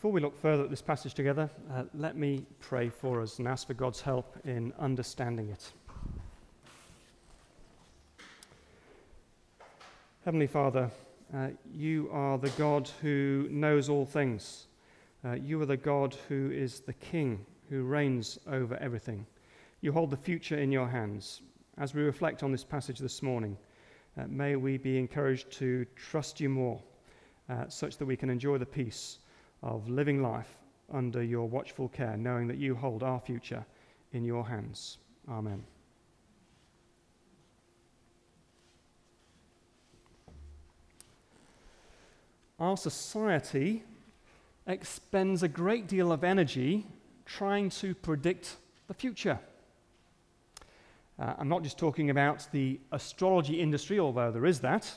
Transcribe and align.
Before 0.00 0.12
we 0.12 0.22
look 0.22 0.40
further 0.40 0.64
at 0.64 0.70
this 0.70 0.80
passage 0.80 1.12
together, 1.12 1.50
uh, 1.70 1.82
let 1.92 2.16
me 2.16 2.46
pray 2.58 2.88
for 2.88 3.20
us 3.20 3.38
and 3.38 3.46
ask 3.46 3.66
for 3.66 3.74
God's 3.74 4.00
help 4.00 4.34
in 4.46 4.72
understanding 4.78 5.50
it. 5.50 5.72
Heavenly 10.24 10.46
Father, 10.46 10.90
uh, 11.34 11.48
you 11.70 12.08
are 12.12 12.38
the 12.38 12.48
God 12.56 12.88
who 13.02 13.46
knows 13.50 13.90
all 13.90 14.06
things. 14.06 14.68
Uh, 15.22 15.32
you 15.32 15.60
are 15.60 15.66
the 15.66 15.76
God 15.76 16.16
who 16.30 16.50
is 16.50 16.80
the 16.80 16.94
King 16.94 17.44
who 17.68 17.82
reigns 17.82 18.38
over 18.46 18.78
everything. 18.78 19.26
You 19.82 19.92
hold 19.92 20.08
the 20.08 20.16
future 20.16 20.56
in 20.56 20.72
your 20.72 20.88
hands. 20.88 21.42
As 21.76 21.92
we 21.92 22.00
reflect 22.00 22.42
on 22.42 22.50
this 22.50 22.64
passage 22.64 23.00
this 23.00 23.22
morning, 23.22 23.54
uh, 24.18 24.24
may 24.28 24.56
we 24.56 24.78
be 24.78 24.98
encouraged 24.98 25.50
to 25.58 25.84
trust 25.94 26.40
you 26.40 26.48
more, 26.48 26.80
uh, 27.50 27.68
such 27.68 27.98
that 27.98 28.06
we 28.06 28.16
can 28.16 28.30
enjoy 28.30 28.56
the 28.56 28.64
peace 28.64 29.18
of 29.62 29.88
living 29.88 30.22
life 30.22 30.56
under 30.92 31.22
your 31.22 31.48
watchful 31.48 31.88
care, 31.88 32.16
knowing 32.16 32.48
that 32.48 32.56
you 32.56 32.74
hold 32.74 33.02
our 33.02 33.20
future 33.20 33.64
in 34.12 34.24
your 34.24 34.46
hands. 34.46 34.98
Amen. 35.28 35.62
Our 42.58 42.76
society 42.76 43.82
expends 44.66 45.42
a 45.42 45.48
great 45.48 45.88
deal 45.88 46.12
of 46.12 46.24
energy 46.24 46.86
trying 47.24 47.70
to 47.70 47.94
predict 47.94 48.56
the 48.86 48.94
future. 48.94 49.38
Uh, 51.18 51.34
I'm 51.38 51.48
not 51.48 51.62
just 51.62 51.78
talking 51.78 52.10
about 52.10 52.46
the 52.52 52.78
astrology 52.92 53.60
industry, 53.60 53.98
although 53.98 54.30
there 54.30 54.46
is 54.46 54.60
that. 54.60 54.90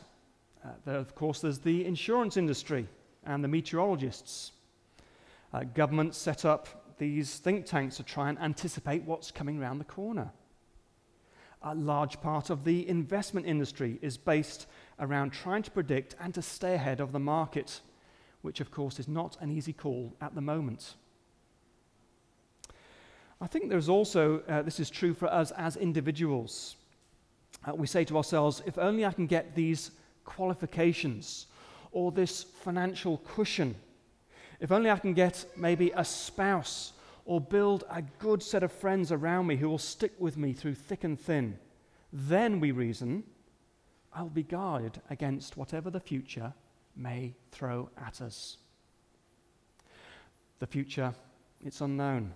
Uh, 0.63 0.70
there, 0.85 0.98
of 0.98 1.16
course, 1.16 1.40
there's 1.40 1.59
the 1.59 1.85
insurance 1.85 2.38
industry 2.38 2.88
and 3.26 3.44
the 3.44 3.48
meteorologists. 3.48 4.52
Uh, 5.54 5.63
governments 5.76 6.18
set 6.18 6.45
up 6.45 6.98
these 6.98 7.38
think 7.38 7.65
tanks 7.65 7.98
to 7.98 8.04
try 8.04 8.30
and 8.30 8.40
anticipate 8.40 9.04
what's 9.04 9.32
coming 9.32 9.62
around 9.62 9.77
the 9.77 9.84
corner. 9.84 10.32
A 11.62 11.76
large 11.76 12.20
part 12.21 12.49
of 12.49 12.63
the 12.65 12.88
investment 12.88 13.46
industry 13.46 13.98
is 14.02 14.18
based 14.18 14.68
around 14.99 15.32
trying 15.32 15.63
to 15.63 15.71
predict 15.71 16.15
and 16.20 16.34
to 16.34 16.41
stay 16.41 16.74
ahead 16.76 16.99
of 16.99 17.12
the 17.12 17.20
market, 17.20 17.82
which, 18.41 18.60
of 18.60 18.70
course, 18.70 18.99
is 18.99 19.07
not 19.07 19.37
an 19.40 19.52
easy 19.52 19.74
call 19.74 20.13
at 20.21 20.35
the 20.35 20.41
moment. 20.41 20.96
I 23.40 23.48
think 23.48 23.70
there's 23.70 23.90
also, 23.90 24.41
uh, 24.48 24.62
this 24.62 24.80
is 24.80 24.90
true 24.90 25.13
for 25.13 25.27
us 25.27 25.52
as 25.52 25.76
individuals. 25.77 26.76
Uh, 27.65 27.76
we 27.76 27.87
say 27.87 28.04
to 28.05 28.18
ourselves, 28.18 28.62
if 28.65 28.77
only 28.77 29.05
I 29.05 29.12
can 29.12 29.27
get 29.27 29.55
these 29.55 29.91
qualifications 30.26 31.48
or 31.94 32.12
this 32.12 32.44
financial 32.44 33.18
cushion, 33.20 33.76
if 34.60 34.72
only 34.72 34.90
I 34.90 34.98
can 34.98 35.13
get 35.13 35.46
maybe 35.55 35.91
a 35.96 36.04
spouse 36.04 36.94
or 37.26 37.40
build 37.40 37.86
a 37.90 38.02
good 38.20 38.44
set 38.44 38.63
of 38.63 38.72
friends 38.72 39.12
around 39.12 39.48
me 39.48 39.55
who 39.55 39.70
will 39.70 39.77
stick 39.77 40.14
with 40.20 40.38
me 40.38 40.54
through 40.54 40.76
thick 40.76 41.04
and 41.04 41.20
thin, 41.20 41.58
then 42.12 42.60
we 42.60 42.71
reason, 42.71 43.24
I'll 44.14 44.30
be 44.30 44.44
guarded 44.44 45.02
against 45.10 45.58
whatever 45.58 45.90
the 45.90 45.99
future 45.99 46.54
may 46.96 47.34
throw 47.52 47.90
at 48.05 48.21
us. 48.21 48.58
The 50.60 50.68
future, 50.68 51.14
it's 51.66 51.82
unknown. 51.82 52.34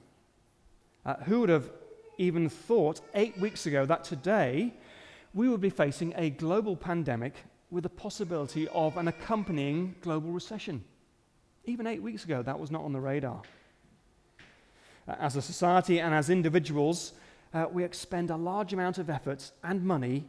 Uh, 1.06 1.16
who 1.26 1.42
would 1.42 1.50
have 1.50 1.70
even 2.18 2.50
thought 2.50 3.02
eight 3.14 3.38
weeks 3.38 3.66
ago 3.66 3.86
that 3.86 4.04
today 4.04 4.74
we 5.34 5.48
would 5.48 5.62
be 5.62 5.70
facing 5.70 6.14
a 6.18 6.30
global 6.30 6.76
pandemic 6.76 7.36
with 7.70 7.84
the 7.84 7.90
possibility 7.90 8.68
of 8.70 8.98
an 8.98 9.08
accompanying 9.08 9.96
global 10.02 10.32
recession? 10.32 10.84
Even 11.66 11.86
eight 11.88 12.02
weeks 12.02 12.24
ago, 12.24 12.42
that 12.42 12.60
was 12.60 12.72
not 12.72 12.84
on 12.84 12.94
the 12.94 13.00
radar. 13.00 13.42
Uh, 15.08 15.16
as 15.20 15.36
a 15.36 15.42
society 15.42 16.00
and 16.00 16.14
as 16.14 16.30
individuals, 16.30 17.14
uh, 17.54 17.66
we 17.72 17.84
expend 17.84 18.30
a 18.30 18.38
large 18.38 18.74
amount 18.74 18.98
of 18.98 19.10
effort 19.10 19.52
and 19.64 19.84
money 19.84 20.26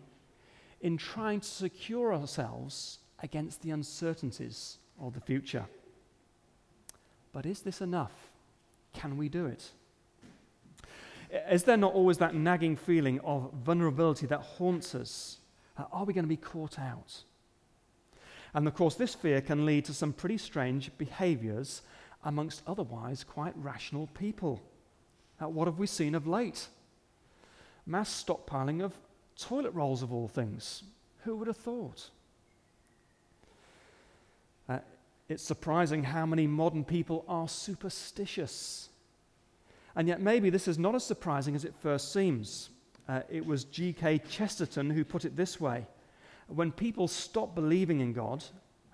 in 0.80 0.96
trying 0.96 1.40
to 1.40 1.48
secure 1.48 2.14
ourselves 2.14 2.98
against 3.22 3.62
the 3.62 3.70
uncertainties 3.70 4.78
of 5.00 5.14
the 5.14 5.20
future. 5.20 5.66
But 7.32 7.46
is 7.46 7.60
this 7.60 7.80
enough? 7.80 8.12
Can 8.92 9.16
we 9.16 9.28
do 9.28 9.46
it? 9.46 9.70
Is 11.50 11.64
there 11.64 11.76
not 11.76 11.92
always 11.92 12.18
that 12.18 12.34
nagging 12.34 12.76
feeling 12.76 13.20
of 13.20 13.52
vulnerability 13.52 14.26
that 14.26 14.40
haunts 14.40 14.94
us? 14.94 15.38
Uh, 15.76 15.84
are 15.92 16.04
we 16.04 16.14
going 16.14 16.24
to 16.24 16.28
be 16.28 16.36
caught 16.36 16.78
out? 16.78 17.22
And 18.54 18.66
of 18.66 18.74
course, 18.74 18.94
this 18.94 19.14
fear 19.14 19.40
can 19.40 19.66
lead 19.66 19.84
to 19.86 19.94
some 19.94 20.12
pretty 20.12 20.38
strange 20.38 20.90
behaviors 20.98 21.82
amongst 22.24 22.62
otherwise 22.66 23.24
quite 23.24 23.54
rational 23.56 24.08
people. 24.14 24.62
Uh, 25.40 25.48
what 25.48 25.66
have 25.66 25.78
we 25.78 25.86
seen 25.86 26.14
of 26.14 26.26
late? 26.26 26.68
Mass 27.86 28.24
stockpiling 28.24 28.82
of 28.82 28.94
toilet 29.38 29.72
rolls, 29.72 30.02
of 30.02 30.12
all 30.12 30.28
things. 30.28 30.82
Who 31.24 31.36
would 31.36 31.46
have 31.46 31.56
thought? 31.56 32.10
Uh, 34.68 34.78
it's 35.28 35.42
surprising 35.42 36.02
how 36.02 36.26
many 36.26 36.46
modern 36.46 36.84
people 36.84 37.24
are 37.28 37.48
superstitious. 37.48 38.88
And 39.94 40.08
yet, 40.08 40.20
maybe 40.20 40.50
this 40.50 40.68
is 40.68 40.78
not 40.78 40.94
as 40.94 41.04
surprising 41.04 41.54
as 41.54 41.64
it 41.64 41.74
first 41.80 42.12
seems. 42.12 42.70
Uh, 43.08 43.22
it 43.30 43.44
was 43.44 43.64
G.K. 43.64 44.18
Chesterton 44.30 44.90
who 44.90 45.04
put 45.04 45.24
it 45.24 45.36
this 45.36 45.60
way 45.60 45.86
When 46.48 46.72
people 46.72 47.08
stop 47.08 47.54
believing 47.54 48.00
in 48.00 48.12
God, 48.12 48.42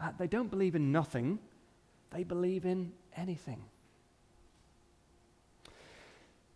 uh, 0.01 0.11
they 0.19 0.27
don't 0.27 0.51
believe 0.51 0.75
in 0.75 0.93
nothing, 0.93 1.39
they 2.11 2.25
believe 2.25 2.67
in 2.67 2.93
anything. 3.17 3.65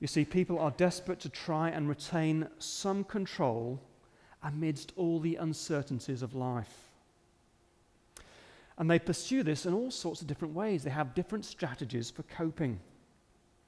You 0.00 0.06
see, 0.06 0.24
people 0.24 0.58
are 0.58 0.70
desperate 0.72 1.20
to 1.20 1.28
try 1.28 1.70
and 1.70 1.88
retain 1.88 2.48
some 2.58 3.04
control 3.04 3.80
amidst 4.42 4.92
all 4.96 5.18
the 5.18 5.36
uncertainties 5.36 6.22
of 6.22 6.34
life. 6.34 6.90
And 8.76 8.88
they 8.88 9.00
pursue 9.00 9.42
this 9.42 9.66
in 9.66 9.74
all 9.74 9.90
sorts 9.90 10.20
of 10.20 10.28
different 10.28 10.54
ways. 10.54 10.84
They 10.84 10.90
have 10.90 11.14
different 11.14 11.44
strategies 11.44 12.10
for 12.10 12.22
coping. 12.24 12.78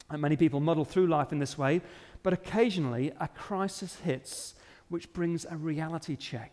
And 0.08 0.22
many 0.22 0.36
people 0.36 0.60
muddle 0.60 0.84
through 0.84 1.08
life 1.08 1.32
in 1.32 1.40
this 1.40 1.58
way, 1.58 1.80
but 2.22 2.32
occasionally 2.32 3.12
a 3.20 3.26
crisis 3.26 3.96
hits 3.96 4.54
which 4.88 5.12
brings 5.12 5.44
a 5.44 5.56
reality 5.56 6.14
check. 6.14 6.52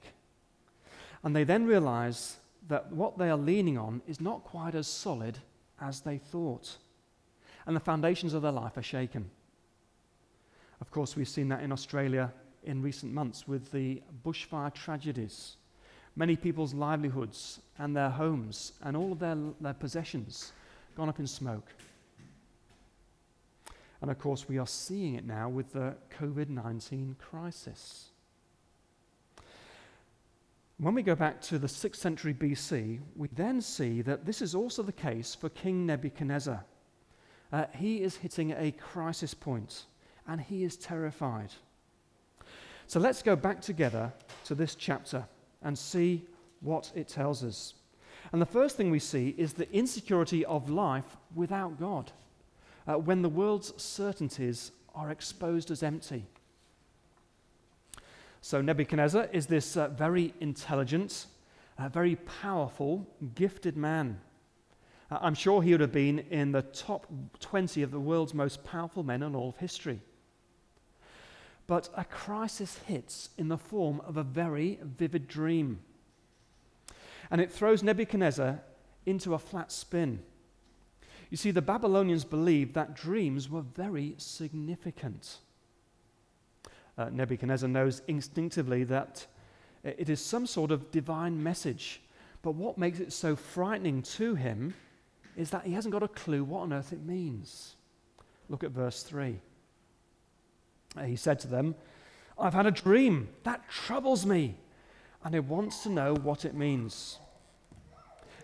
And 1.28 1.36
they 1.36 1.44
then 1.44 1.66
realize 1.66 2.38
that 2.70 2.90
what 2.90 3.18
they 3.18 3.30
are 3.30 3.36
leaning 3.36 3.78
on 3.78 4.02
is 4.08 4.22
not 4.22 4.46
quite 4.46 4.76
as 4.76 4.88
solid 4.88 5.38
as 5.82 6.00
they 6.00 6.20
thought. 6.20 6.78
And 7.66 7.76
the 7.76 7.82
foundations 7.82 8.34
of 8.34 8.44
their 8.44 8.54
life 8.54 8.78
are 8.78 8.82
shaken. 8.82 9.30
Of 10.80 10.90
course, 10.90 11.18
we've 11.18 11.28
seen 11.28 11.50
that 11.50 11.64
in 11.64 11.74
Australia 11.74 12.32
in 12.64 12.82
recent 12.82 13.12
months 13.12 13.46
with 13.46 13.74
the 13.74 14.02
bushfire 14.26 14.74
tragedies. 14.74 15.58
Many 16.16 16.38
people's 16.38 16.74
livelihoods 16.74 17.60
and 17.78 17.94
their 17.94 18.10
homes 18.10 18.72
and 18.82 18.96
all 18.96 19.12
of 19.12 19.20
their, 19.20 19.36
their 19.60 19.74
possessions 19.74 20.54
gone 20.96 21.10
up 21.10 21.20
in 21.20 21.28
smoke. 21.28 21.74
And 24.00 24.10
of 24.10 24.18
course, 24.18 24.48
we 24.48 24.60
are 24.60 24.66
seeing 24.66 25.16
it 25.16 25.26
now 25.26 25.50
with 25.50 25.74
the 25.74 25.94
COVID 26.22 26.48
19 26.48 27.18
crisis. 27.20 28.12
When 30.80 30.94
we 30.94 31.02
go 31.02 31.16
back 31.16 31.42
to 31.42 31.58
the 31.58 31.66
6th 31.66 31.96
century 31.96 32.36
BC, 32.36 33.00
we 33.16 33.30
then 33.30 33.62
see 33.62 34.04
that 34.04 34.28
this 34.28 34.44
is 34.44 34.54
also 34.54 34.84
the 34.84 34.92
case 34.92 35.34
for 35.34 35.50
King 35.50 35.88
Nebuchadnezzar. 35.88 36.64
Uh, 37.52 37.66
he 37.76 38.04
is 38.04 38.18
hitting 38.18 38.52
a 38.52 38.72
crisis 38.74 39.34
point 39.34 39.86
and 40.28 40.40
he 40.40 40.64
is 40.64 40.78
terrified. 40.78 41.50
So 42.86 43.00
let's 43.00 43.24
go 43.24 43.36
back 43.36 43.60
together 43.60 44.14
to 44.46 44.54
this 44.54 44.76
chapter 44.76 45.26
and 45.64 45.76
see 45.76 46.24
what 46.62 46.92
it 46.94 47.08
tells 47.08 47.44
us. 47.44 47.74
And 48.32 48.40
the 48.40 48.46
first 48.46 48.78
thing 48.78 48.92
we 48.92 49.00
see 49.00 49.34
is 49.36 49.54
the 49.54 49.72
insecurity 49.74 50.46
of 50.46 50.70
life 50.70 51.18
without 51.34 51.80
God 51.80 52.12
uh, 52.88 53.00
when 53.00 53.24
the 53.24 53.30
world's 53.30 53.74
certainties 53.82 54.74
are 54.94 55.10
exposed 55.10 55.72
as 55.72 55.82
empty. 55.82 56.28
So, 58.42 58.62
Nebuchadnezzar 58.62 59.30
is 59.32 59.48
this 59.48 59.76
uh, 59.76 59.90
very 59.90 60.34
intelligent, 60.40 61.26
uh, 61.78 61.90
very 61.90 62.16
powerful, 62.16 63.08
gifted 63.36 63.76
man. 63.76 64.20
Uh, 65.10 65.20
I'm 65.22 65.36
sure 65.36 65.62
he 65.62 65.72
would 65.72 65.82
have 65.82 65.92
been 65.92 66.20
in 66.30 66.52
the 66.52 66.62
top 66.62 67.08
20 67.40 67.82
of 67.82 67.92
the 67.92 68.00
world's 68.00 68.34
most 68.34 68.64
powerful 68.64 69.04
men 69.04 69.24
in 69.24 69.36
all 69.36 69.50
of 69.50 69.58
history. 69.58 70.02
But 71.66 71.90
a 71.96 72.06
crisis 72.06 72.80
hits 72.88 73.30
in 73.38 73.50
the 73.50 73.58
form 73.58 74.02
of 74.02 74.18
a 74.18 74.24
very 74.24 74.80
vivid 74.82 75.28
dream. 75.28 75.80
And 77.30 77.42
it 77.42 77.52
throws 77.52 77.84
Nebuchadnezzar 77.84 78.62
into 79.06 79.34
a 79.34 79.40
flat 79.40 79.72
spin. 79.72 80.22
You 81.30 81.36
see, 81.36 81.52
the 81.52 81.62
Babylonians 81.62 82.24
believed 82.24 82.74
that 82.76 82.96
dreams 82.96 83.50
were 83.50 83.62
very 83.62 84.16
significant. 84.18 85.38
Uh, 86.98 87.10
Nebuchadnezzar 87.12 87.70
knows 87.70 88.02
instinctively 88.08 88.84
that 88.86 89.28
it 89.84 90.10
is 90.10 90.20
some 90.20 90.48
sort 90.48 90.72
of 90.72 90.92
divine 90.92 91.42
message. 91.42 92.02
But 92.42 92.56
what 92.56 92.78
makes 92.78 93.00
it 93.00 93.14
so 93.14 93.36
frightening 93.36 94.02
to 94.04 94.36
him 94.36 94.74
is 95.36 95.50
that 95.52 95.66
he 95.66 95.74
hasn't 95.74 95.92
got 95.92 96.04
a 96.04 96.08
clue 96.08 96.44
what 96.44 96.62
on 96.62 96.74
earth 96.74 96.94
it 96.94 97.06
means. 97.06 97.76
Look 98.50 98.64
at 98.64 98.72
verse 98.72 99.04
3. 99.04 99.40
He 101.06 101.16
said 101.16 101.40
to 101.42 101.48
them, 101.48 101.76
I've 102.40 102.54
had 102.54 102.66
a 102.66 102.72
dream 102.72 103.30
that 103.44 103.70
troubles 103.70 104.26
me, 104.26 104.56
and 105.24 105.34
he 105.34 105.40
wants 105.40 105.84
to 105.84 105.90
know 105.90 106.16
what 106.16 106.46
it 106.46 106.56
means. 106.56 107.20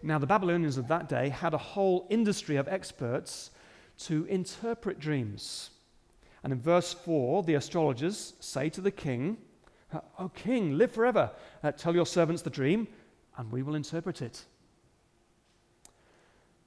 Now, 0.01 0.19
the 0.19 0.27
Babylonians 0.27 0.77
of 0.77 0.87
that 0.89 1.07
day 1.07 1.29
had 1.29 1.53
a 1.53 1.57
whole 1.57 2.07
industry 2.09 2.57
of 2.57 2.67
experts 2.67 3.51
to 3.99 4.25
interpret 4.25 4.99
dreams. 4.99 5.69
And 6.43 6.51
in 6.51 6.59
verse 6.59 6.93
4, 6.93 7.43
the 7.43 7.55
astrologers 7.55 8.33
say 8.39 8.69
to 8.69 8.81
the 8.81 8.91
king, 8.91 9.37
O 10.19 10.29
king, 10.29 10.77
live 10.77 10.91
forever. 10.91 11.31
Uh, 11.63 11.71
tell 11.71 11.95
your 11.95 12.05
servants 12.05 12.41
the 12.41 12.49
dream, 12.49 12.87
and 13.37 13.51
we 13.51 13.63
will 13.63 13.75
interpret 13.75 14.21
it. 14.21 14.45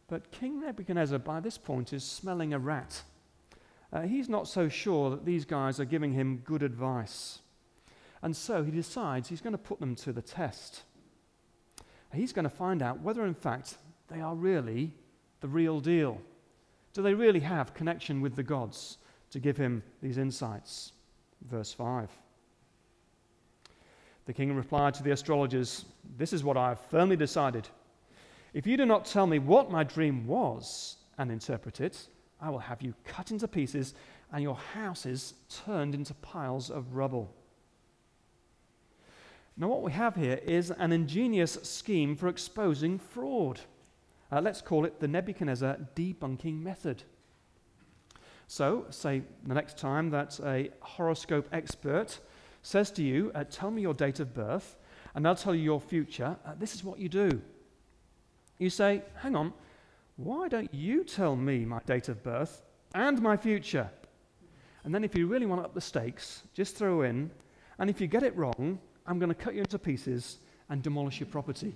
But 0.08 0.31
King 0.31 0.61
Nebuchadnezzar, 0.61 1.19
by 1.19 1.40
this 1.40 1.58
point, 1.58 1.93
is 1.93 2.05
smelling 2.05 2.55
a 2.55 2.58
rat. 2.58 3.02
Uh, 3.93 4.02
he's 4.02 4.28
not 4.28 4.49
so 4.49 4.69
sure 4.69 5.11
that 5.11 5.25
these 5.25 5.44
guys 5.44 5.81
are 5.81 5.84
giving 5.84 6.12
him 6.12 6.43
good 6.44 6.62
advice. 6.62 7.40
And 8.22 8.37
so 8.37 8.62
he 8.62 8.70
decides 8.70 9.29
he's 9.29 9.40
going 9.40 9.52
to 9.52 9.58
put 9.58 9.81
them 9.81 9.94
to 9.96 10.12
the 10.12 10.22
test. 10.22 10.82
He's 12.12 12.32
going 12.32 12.44
to 12.44 12.50
find 12.50 12.82
out 12.82 13.00
whether, 13.00 13.26
in 13.26 13.34
fact, 13.34 13.76
they 14.08 14.20
are 14.20 14.34
really 14.34 14.93
the 15.40 15.49
real 15.49 15.81
deal. 15.81 16.20
Do 16.93 17.02
they 17.02 17.14
really 17.14 17.40
have 17.40 17.75
connection 17.75 18.20
with 18.20 18.37
the 18.37 18.43
gods 18.43 18.99
to 19.37 19.41
give 19.41 19.59
him 19.59 19.83
these 20.03 20.17
insights? 20.17 20.93
Verse 21.50 21.71
5. 21.71 22.09
The 24.25 24.33
king 24.33 24.56
replied 24.56 24.94
to 24.94 25.03
the 25.03 25.11
astrologers, 25.11 25.85
This 26.17 26.33
is 26.33 26.43
what 26.43 26.56
I 26.56 26.71
have 26.71 26.81
firmly 26.81 27.17
decided. 27.17 27.69
If 28.55 28.67
you 28.67 28.79
do 28.79 28.87
not 28.87 29.05
tell 29.05 29.27
me 29.27 29.38
what 29.38 29.71
my 29.71 29.85
dream 29.85 30.27
was 30.27 30.97
and 31.19 31.31
interpret 31.31 31.83
it, 31.83 32.06
I 32.41 32.49
will 32.49 32.61
have 32.61 32.81
you 32.81 32.94
cut 33.05 33.31
into 33.31 33.47
pieces 33.47 33.93
and 34.33 34.43
your 34.43 34.56
houses 34.73 35.35
turned 35.67 35.94
into 35.94 36.15
piles 36.15 36.71
of 36.71 36.94
rubble. 36.94 37.31
Now, 39.59 39.69
what 39.69 39.82
we 39.82 39.93
have 39.93 40.17
here 40.17 40.41
is 40.47 40.71
an 40.71 40.93
ingenious 40.93 41.59
scheme 41.62 42.17
for 42.17 42.29
exposing 42.29 42.99
fraud. 42.99 43.61
Uh, 44.32 44.41
let's 44.41 44.62
call 44.62 44.87
it 44.87 44.99
the 44.99 45.09
Nebuchadnezzar 45.09 45.77
debunking 45.94 46.62
method. 46.62 47.03
So, 48.48 48.87
say 48.90 49.22
the 49.44 49.54
next 49.54 49.76
time 49.76 50.10
that 50.10 50.38
a 50.44 50.70
horoscope 50.81 51.48
expert 51.52 52.20
says 52.62 52.90
to 52.93 53.02
you, 53.02 53.32
uh, 53.34 53.44
Tell 53.50 53.70
me 53.70 53.82
your 53.82 53.94
date 53.94 54.20
of 54.20 54.34
birth, 54.34 54.76
and 55.14 55.26
I'll 55.26 55.34
tell 55.34 55.54
you 55.54 55.62
your 55.62 55.81
future, 55.81 56.37
uh, 56.46 56.52
this 56.58 56.75
is 56.75 56.84
what 56.84 56.98
you 56.98 57.08
do. 57.08 57.43
You 58.58 58.70
say, 58.70 59.02
Hang 59.16 59.34
on, 59.34 59.52
why 60.16 60.48
don't 60.48 60.72
you 60.72 61.02
tell 61.02 61.34
me 61.34 61.64
my 61.64 61.81
date 61.87 62.08
of 62.08 62.22
birth 62.22 62.62
and 62.94 63.20
my 63.20 63.37
future? 63.37 63.90
And 64.84 64.94
then, 64.94 65.02
if 65.02 65.16
you 65.16 65.26
really 65.26 65.46
want 65.46 65.60
to 65.60 65.64
up 65.64 65.75
the 65.75 65.81
stakes, 65.81 66.43
just 66.54 66.76
throw 66.76 67.02
in, 67.02 67.31
and 67.81 67.90
if 67.90 68.00
you 68.00 68.06
get 68.06 68.22
it 68.22 68.37
wrong, 68.37 68.78
I'm 69.06 69.19
going 69.19 69.28
to 69.28 69.34
cut 69.34 69.54
you 69.54 69.60
into 69.60 69.78
pieces 69.78 70.38
and 70.69 70.82
demolish 70.82 71.19
your 71.19 71.28
property. 71.28 71.75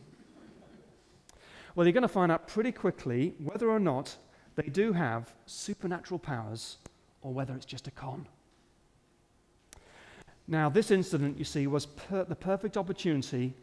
Well, 1.75 1.87
you're 1.87 1.93
going 1.93 2.03
to 2.03 2.09
find 2.09 2.31
out 2.31 2.49
pretty 2.49 2.73
quickly 2.73 3.35
whether 3.39 3.71
or 3.71 3.81
not 3.81 4.17
they 4.61 4.69
do 4.69 4.93
have 4.93 5.33
supernatural 5.47 6.19
powers 6.19 6.77
or 7.23 7.33
whether 7.33 7.55
it's 7.55 7.65
just 7.65 7.87
a 7.87 7.91
con. 7.91 8.27
Now, 10.47 10.69
this 10.69 10.91
incident, 10.91 11.39
you 11.39 11.45
see, 11.45 11.67
was 11.67 11.87
per- 11.87 12.25
the 12.25 12.35
perfect 12.35 12.77
opportunity 12.77 13.55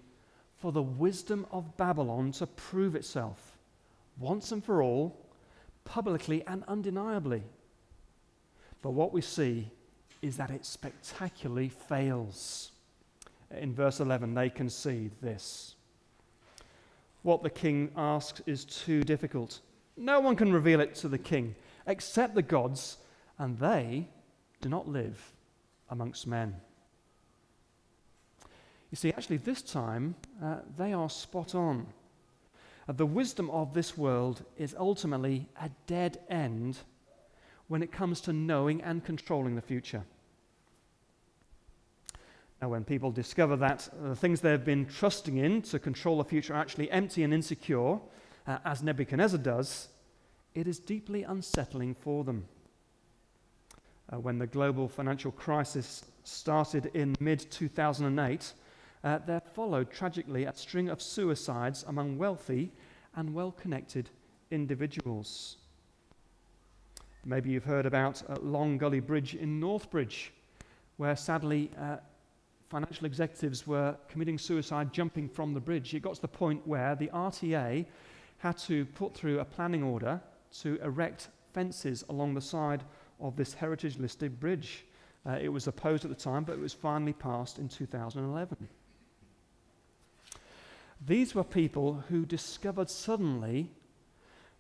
for 0.58 0.72
the 0.72 0.82
wisdom 0.82 1.46
of 1.52 1.78
Babylon 1.78 2.32
to 2.34 2.48
prove 2.48 2.96
itself 2.96 3.58
once 4.18 4.52
and 4.52 4.64
for 4.64 4.82
all, 4.82 5.16
publicly 5.86 6.44
and 6.48 6.64
undeniably. 6.68 7.44
But 8.82 8.92
what 8.92 9.14
we 9.14 9.22
see 9.22 9.70
is 10.24 10.36
that 10.38 10.50
it 10.50 10.66
spectacularly 10.66 11.70
fails. 11.70 12.72
In 13.52 13.76
verse 13.76 14.00
11, 14.00 14.34
they 14.34 14.50
concede 14.50 15.12
this. 15.22 15.76
What 17.22 17.44
the 17.44 17.52
king 17.52 17.92
asks 17.96 18.42
is 18.48 18.66
too 18.66 19.04
difficult. 19.04 19.60
No 19.98 20.20
one 20.20 20.36
can 20.36 20.54
reveal 20.54 20.80
it 20.80 20.94
to 20.96 21.08
the 21.08 21.18
king 21.18 21.56
except 21.88 22.36
the 22.36 22.42
gods, 22.42 22.98
and 23.40 23.58
they 23.58 24.08
do 24.62 24.70
not 24.70 24.88
live 24.88 25.34
amongst 25.90 26.28
men. 26.28 26.56
You 28.92 28.96
see, 28.96 29.12
actually, 29.12 29.38
this 29.38 29.62
time 29.62 30.16
uh, 30.42 30.58
they 30.78 30.94
are 30.94 31.10
spot 31.10 31.56
on. 31.56 31.88
Uh, 32.88 32.94
the 32.94 33.06
wisdom 33.06 33.50
of 33.50 33.74
this 33.74 33.98
world 33.98 34.46
is 34.58 34.76
ultimately 34.78 35.48
a 35.62 35.70
dead 35.88 36.20
end 36.30 36.78
when 37.68 37.84
it 37.84 37.92
comes 37.92 38.22
to 38.22 38.34
knowing 38.34 38.82
and 38.82 39.04
controlling 39.04 39.56
the 39.56 39.62
future. 39.62 40.04
Now, 42.62 42.70
when 42.70 42.86
people 42.86 43.12
discover 43.12 43.56
that 43.58 43.90
the 44.02 44.16
things 44.16 44.42
they've 44.42 44.64
been 44.64 44.86
trusting 44.86 45.38
in 45.38 45.62
to 45.64 45.80
control 45.80 46.18
the 46.18 46.24
future 46.24 46.54
are 46.54 46.62
actually 46.62 46.90
empty 46.90 47.24
and 47.24 47.34
insecure, 47.34 48.00
uh, 48.48 48.60
as 48.66 48.82
Nebuchadnezzar 48.82 49.40
does, 49.40 49.90
it 50.56 50.68
is 50.68 50.80
deeply 50.80 51.24
unsettling 51.24 51.94
for 51.94 52.24
them. 52.24 52.46
Uh, 54.12 54.20
when 54.20 54.40
the 54.40 54.48
global 54.48 54.88
financial 54.88 55.32
crisis 55.32 56.06
started 56.24 56.90
in 56.94 57.16
mid 57.20 57.52
2008, 57.52 58.54
uh, 59.04 59.20
there 59.26 59.42
followed 59.54 59.92
tragically 59.92 60.46
a 60.46 60.54
string 60.54 60.90
of 60.90 61.02
suicides 61.02 61.84
among 61.88 62.18
wealthy 62.18 62.72
and 63.16 63.34
well 63.34 63.52
connected 63.52 64.10
individuals. 64.50 65.58
Maybe 67.26 67.50
you've 67.50 67.66
heard 67.66 67.86
about 67.86 68.24
uh, 68.30 68.38
Long 68.42 68.78
Gully 68.78 69.02
Bridge 69.02 69.36
in 69.36 69.60
Northbridge, 69.60 70.30
where 70.96 71.16
sadly 71.18 71.70
uh, 71.78 71.98
financial 72.70 73.06
executives 73.06 73.68
were 73.68 73.98
committing 74.08 74.38
suicide 74.38 74.94
jumping 74.94 75.28
from 75.28 75.54
the 75.54 75.60
bridge. 75.60 75.94
It 75.94 76.02
got 76.02 76.16
to 76.16 76.22
the 76.22 76.28
point 76.30 76.66
where 76.66 76.96
the 76.96 77.08
RTA 77.08 77.86
had 78.39 78.57
to 78.57 78.86
put 78.86 79.16
through 79.16 79.39
a 79.39 79.45
planning 79.45 79.84
order 79.84 80.22
to 80.62 80.80
erect 80.84 81.30
fences 81.54 82.04
along 82.10 82.34
the 82.34 82.42
side 82.42 82.84
of 83.19 83.36
this 83.36 83.54
heritage 83.54 83.98
listed 83.98 84.39
bridge. 84.39 84.86
Uh, 85.25 85.38
it 85.42 85.50
was 85.50 85.68
opposed 85.68 86.06
at 86.06 86.10
the 86.10 86.16
time, 86.16 86.44
but 86.44 86.54
it 86.54 86.62
was 86.62 86.74
finally 86.74 87.13
passed 87.13 87.57
in 87.57 87.68
2011. 87.68 88.68
These 91.06 91.36
were 91.36 91.44
people 91.44 92.04
who 92.10 92.25
discovered 92.25 92.89
suddenly 92.89 93.69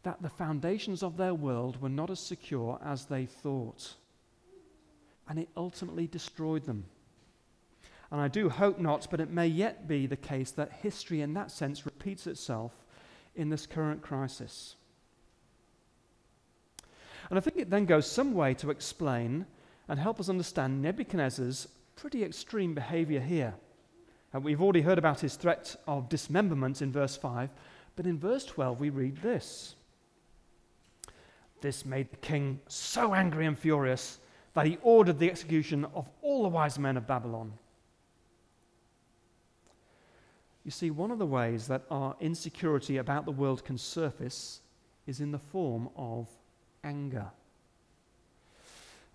that 0.03 0.21
the 0.21 0.29
foundations 0.29 1.03
of 1.03 1.17
their 1.17 1.33
world 1.33 1.81
were 1.81 1.89
not 1.89 2.09
as 2.09 2.19
secure 2.19 2.79
as 2.83 3.05
they 3.05 3.25
thought. 3.25 3.95
And 5.27 5.39
it 5.39 5.49
ultimately 5.57 6.07
destroyed 6.07 6.65
them. 6.65 6.85
And 8.11 8.21
I 8.21 8.27
do 8.27 8.49
hope 8.49 8.79
not, 8.79 9.07
but 9.11 9.19
it 9.19 9.29
may 9.29 9.47
yet 9.47 9.87
be 9.87 10.05
the 10.05 10.15
case 10.15 10.51
that 10.51 10.71
history, 10.71 11.21
in 11.21 11.33
that 11.33 11.51
sense, 11.51 11.85
repeats 11.85 12.25
itself 12.25 12.71
in 13.37 13.49
this 13.49 13.65
current 13.65 14.01
crisis. 14.01 14.75
And 17.29 17.37
I 17.37 17.41
think 17.41 17.57
it 17.57 17.69
then 17.69 17.85
goes 17.85 18.09
some 18.09 18.33
way 18.33 18.53
to 18.55 18.69
explain 18.69 19.45
and 19.87 19.99
help 19.99 20.19
us 20.19 20.29
understand 20.29 20.81
Nebuchadnezzar's 20.81 21.67
pretty 21.95 22.23
extreme 22.23 22.73
behavior 22.73 23.19
here. 23.19 23.53
And 24.33 24.43
we've 24.43 24.61
already 24.61 24.81
heard 24.81 24.97
about 24.97 25.19
his 25.19 25.35
threat 25.35 25.75
of 25.87 26.09
dismemberment 26.09 26.81
in 26.81 26.91
verse 26.91 27.15
5, 27.15 27.49
but 27.95 28.05
in 28.05 28.19
verse 28.19 28.45
12 28.45 28.79
we 28.79 28.89
read 28.89 29.17
this 29.17 29.75
This 31.61 31.85
made 31.85 32.11
the 32.11 32.17
king 32.17 32.59
so 32.67 33.13
angry 33.13 33.45
and 33.45 33.57
furious 33.57 34.19
that 34.53 34.65
he 34.65 34.77
ordered 34.81 35.19
the 35.19 35.29
execution 35.29 35.85
of 35.93 36.09
all 36.21 36.43
the 36.43 36.49
wise 36.49 36.79
men 36.79 36.97
of 36.97 37.07
Babylon. 37.07 37.53
You 40.67 40.71
see, 40.71 40.91
one 40.91 41.11
of 41.11 41.17
the 41.17 41.25
ways 41.25 41.67
that 41.67 41.83
our 41.89 42.13
insecurity 42.19 42.97
about 42.97 43.23
the 43.23 43.31
world 43.31 43.63
can 43.63 43.77
surface 43.77 44.59
is 45.05 45.21
in 45.21 45.31
the 45.31 45.39
form 45.39 45.87
of 45.95 46.27
anger. 46.83 47.27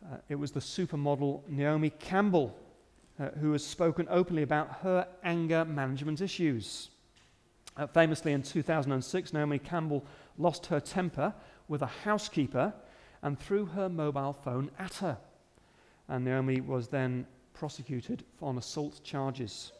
Uh, 0.02 0.16
it 0.30 0.37
was 0.37 0.52
the 0.52 0.61
supermodel 0.61 1.47
Naomi 1.50 1.90
Campbell 1.90 2.56
uh, 3.21 3.28
who 3.38 3.52
has 3.52 3.62
spoken 3.62 4.06
openly 4.09 4.42
about 4.42 4.78
her 4.80 5.06
anger 5.25 5.66
management 5.66 6.23
issues. 6.23 6.88
Uh, 7.76 7.87
famously, 7.87 8.32
in 8.32 8.42
2006, 8.42 9.35
Naomi 9.35 9.59
Campbell 9.59 10.06
lost 10.38 10.64
her 10.64 10.80
temper 10.80 11.35
with 11.68 11.82
a 11.82 11.87
housekeeper 11.87 12.73
and 13.21 13.38
threw 13.38 13.66
her 13.66 13.90
mobile 13.90 14.32
phone 14.32 14.71
at 14.78 14.94
her. 14.94 15.18
And 16.09 16.25
Naomi 16.25 16.62
was 16.62 16.88
then 16.88 17.26
prosecuted 17.52 18.25
on 18.40 18.56
assault 18.56 19.04
charges. 19.04 19.73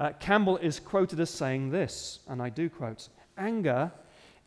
Uh, 0.00 0.10
Campbell 0.18 0.56
is 0.56 0.80
quoted 0.80 1.20
as 1.20 1.30
saying 1.30 1.70
this, 1.70 2.20
and 2.26 2.42
I 2.42 2.48
do 2.48 2.68
quote 2.68 3.08
Anger 3.38 3.92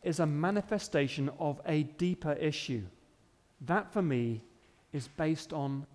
is 0.03 0.19
a 0.19 0.25
manifestation 0.25 1.29
of 1.39 1.62
a 1.65 1.83
deeper 1.83 2.33
issue. 2.33 2.81
That, 3.62 3.93
for 3.93 4.01
me, 4.01 4.41
is 4.91 5.07
based 5.07 5.53
on 5.53 5.86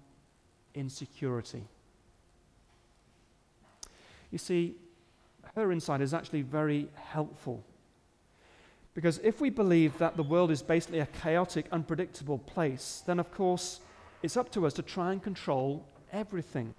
insecurity. 0.75 1.65
You 4.31 4.39
see, 4.39 4.77
her 5.55 5.71
insight 5.73 6.01
is 6.01 6.15
actually 6.15 6.43
very 6.43 6.89
helpful 6.95 7.63
Because 8.99 9.21
if 9.23 9.41
we 9.41 9.49
believe 9.49 9.97
that 9.99 10.17
the 10.17 10.25
world 10.25 10.51
is 10.51 10.61
basically 10.61 10.99
a 10.99 11.07
chaotic, 11.07 11.67
unpredictable 11.71 12.39
place, 12.39 13.05
then 13.07 13.21
of 13.21 13.31
course 13.31 13.79
it's 14.25 14.37
up 14.37 14.51
to 14.51 14.67
us 14.67 14.73
to 14.73 14.83
try 14.83 15.13
and 15.13 15.23
control 15.23 15.87
everything. 16.13 16.75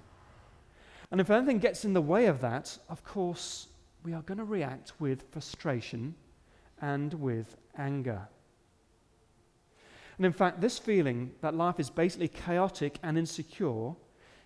And 1.12 1.20
if 1.20 1.30
anything 1.30 1.60
gets 1.60 1.86
in 1.86 1.94
the 1.94 2.02
way 2.02 2.28
of 2.28 2.42
that, 2.42 2.78
of 2.88 3.04
course, 3.04 3.68
we 4.04 4.14
are 4.14 4.22
going 4.22 4.38
to 4.38 4.44
react 4.44 4.94
with 5.00 5.24
frustration 5.32 6.16
and 6.82 7.14
with 7.16 7.58
anger. 7.78 8.28
And 10.18 10.26
in 10.26 10.34
fact, 10.34 10.62
this 10.62 10.78
feeling 10.78 11.32
that 11.42 11.56
life 11.56 11.80
is 11.80 11.90
basically 11.90 12.28
chaotic 12.28 13.00
and 13.04 13.18
insecure 13.18 13.94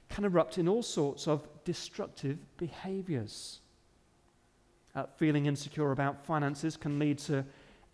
can 0.09 0.25
erupt 0.25 0.57
in 0.57 0.67
all 0.67 0.83
sorts 0.83 1.27
of 1.27 1.47
destructive 1.65 2.37
behaviors. 2.57 3.59
Uh, 4.95 5.05
feeling 5.17 5.47
insecure 5.47 5.91
about 5.91 6.23
finances 6.23 6.77
can 6.77 6.99
lead 6.99 7.17
to 7.17 7.43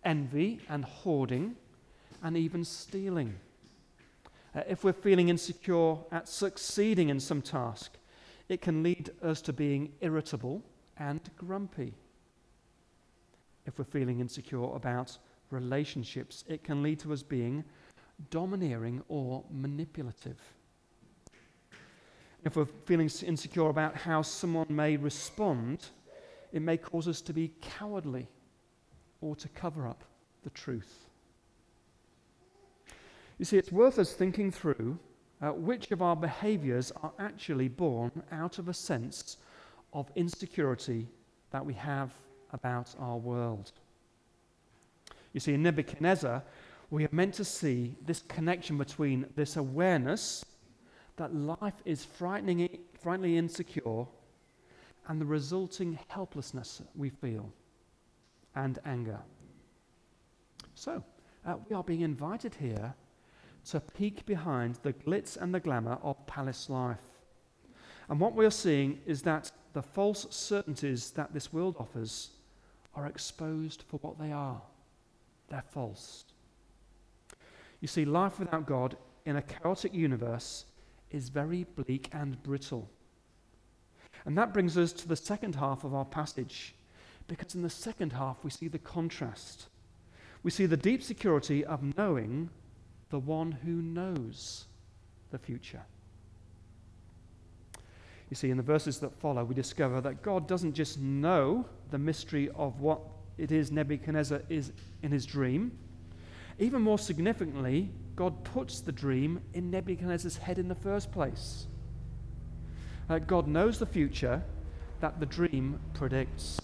envy 0.04 0.60
and 0.68 0.84
hoarding 0.84 1.56
and 2.22 2.36
even 2.36 2.64
stealing. 2.64 3.34
Uh, 4.54 4.60
if 4.68 4.84
we're 4.84 4.92
feeling 4.92 5.30
insecure 5.30 5.96
at 6.12 6.28
succeeding 6.28 7.08
in 7.08 7.18
some 7.18 7.40
task, 7.40 7.92
it 8.50 8.60
can 8.60 8.82
lead 8.82 9.10
us 9.22 9.40
to 9.40 9.52
being 9.52 9.92
irritable 10.00 10.60
and 10.96 11.20
grumpy. 11.36 11.94
If 13.64 13.78
we're 13.78 13.84
feeling 13.84 14.18
insecure 14.18 14.74
about 14.74 15.16
relationships, 15.50 16.44
it 16.48 16.64
can 16.64 16.82
lead 16.82 16.98
to 17.00 17.12
us 17.12 17.22
being 17.22 17.64
domineering 18.30 19.02
or 19.08 19.44
manipulative. 19.52 20.38
If 22.44 22.56
we're 22.56 22.66
feeling 22.86 23.08
insecure 23.24 23.68
about 23.68 23.94
how 23.94 24.20
someone 24.20 24.66
may 24.68 24.96
respond, 24.96 25.86
it 26.52 26.60
may 26.60 26.76
cause 26.76 27.06
us 27.06 27.20
to 27.22 27.32
be 27.32 27.52
cowardly 27.60 28.26
or 29.20 29.36
to 29.36 29.48
cover 29.50 29.86
up 29.86 30.02
the 30.42 30.50
truth. 30.50 31.06
You 33.38 33.44
see, 33.44 33.58
it's 33.58 33.70
worth 33.70 34.00
us 34.00 34.12
thinking 34.12 34.50
through 34.50 34.98
uh, 35.42 35.50
which 35.50 35.90
of 35.90 36.02
our 36.02 36.16
behaviors 36.16 36.92
are 37.02 37.12
actually 37.18 37.68
born 37.68 38.10
out 38.32 38.58
of 38.58 38.68
a 38.68 38.74
sense 38.74 39.38
of 39.92 40.10
insecurity 40.14 41.06
that 41.50 41.64
we 41.64 41.74
have 41.74 42.12
about 42.52 42.94
our 42.98 43.16
world. 43.16 43.72
You 45.32 45.40
see, 45.40 45.54
in 45.54 45.62
Nebuchadnezzar, 45.62 46.42
we 46.90 47.04
are 47.04 47.10
meant 47.12 47.34
to 47.34 47.44
see 47.44 47.94
this 48.04 48.22
connection 48.28 48.76
between 48.76 49.26
this 49.36 49.56
awareness 49.56 50.44
that 51.16 51.34
life 51.34 51.82
is 51.84 52.04
frighteningly, 52.04 52.80
frighteningly 53.00 53.38
insecure 53.38 54.06
and 55.08 55.20
the 55.20 55.24
resulting 55.24 55.98
helplessness 56.08 56.82
we 56.94 57.10
feel 57.10 57.52
and 58.56 58.78
anger. 58.84 59.18
So, 60.74 61.02
uh, 61.46 61.56
we 61.68 61.76
are 61.76 61.84
being 61.84 62.00
invited 62.00 62.54
here 62.54 62.94
to 63.66 63.80
peek 63.80 64.24
behind 64.26 64.78
the 64.82 64.92
glitz 64.92 65.36
and 65.36 65.54
the 65.54 65.60
glamour 65.60 65.98
of 66.02 66.26
palace 66.26 66.70
life. 66.70 66.98
And 68.08 68.18
what 68.18 68.34
we 68.34 68.44
are 68.44 68.50
seeing 68.50 69.00
is 69.06 69.22
that 69.22 69.52
the 69.72 69.82
false 69.82 70.26
certainties 70.30 71.10
that 71.12 71.32
this 71.32 71.52
world 71.52 71.76
offers 71.78 72.30
are 72.94 73.06
exposed 73.06 73.84
for 73.88 73.98
what 73.98 74.18
they 74.18 74.32
are. 74.32 74.60
They're 75.48 75.62
false. 75.70 76.24
You 77.80 77.88
see, 77.88 78.04
life 78.04 78.38
without 78.38 78.66
God 78.66 78.96
in 79.26 79.36
a 79.36 79.42
chaotic 79.42 79.94
universe 79.94 80.64
is 81.10 81.28
very 81.28 81.64
bleak 81.76 82.08
and 82.12 82.42
brittle. 82.42 82.88
And 84.24 84.36
that 84.36 84.52
brings 84.52 84.76
us 84.76 84.92
to 84.94 85.08
the 85.08 85.16
second 85.16 85.54
half 85.54 85.84
of 85.84 85.94
our 85.94 86.04
passage, 86.04 86.74
because 87.26 87.54
in 87.54 87.62
the 87.62 87.70
second 87.70 88.12
half 88.12 88.42
we 88.42 88.50
see 88.50 88.68
the 88.68 88.78
contrast. 88.78 89.68
We 90.42 90.50
see 90.50 90.66
the 90.66 90.76
deep 90.76 91.02
security 91.02 91.64
of 91.64 91.96
knowing 91.96 92.50
the 93.10 93.18
one 93.18 93.52
who 93.52 93.82
knows 93.82 94.66
the 95.30 95.38
future. 95.38 95.82
You 98.30 98.36
see, 98.36 98.50
in 98.50 98.56
the 98.56 98.62
verses 98.62 99.00
that 99.00 99.12
follow, 99.20 99.44
we 99.44 99.54
discover 99.54 100.00
that 100.00 100.22
God 100.22 100.46
doesn't 100.46 100.74
just 100.74 101.00
know 101.00 101.66
the 101.90 101.98
mystery 101.98 102.48
of 102.54 102.80
what 102.80 103.00
it 103.38 103.50
is 103.50 103.72
Nebuchadnezzar 103.72 104.42
is 104.48 104.72
in 105.02 105.10
his 105.10 105.26
dream. 105.26 105.72
Even 106.58 106.82
more 106.82 106.98
significantly, 106.98 107.90
God 108.14 108.44
puts 108.44 108.80
the 108.80 108.92
dream 108.92 109.40
in 109.54 109.70
Nebuchadnezzar's 109.70 110.36
head 110.36 110.58
in 110.58 110.68
the 110.68 110.74
first 110.74 111.10
place. 111.10 111.66
Uh, 113.08 113.18
God 113.18 113.48
knows 113.48 113.78
the 113.78 113.86
future 113.86 114.42
that 115.00 115.18
the 115.18 115.26
dream 115.26 115.80
predicts. 115.94 116.60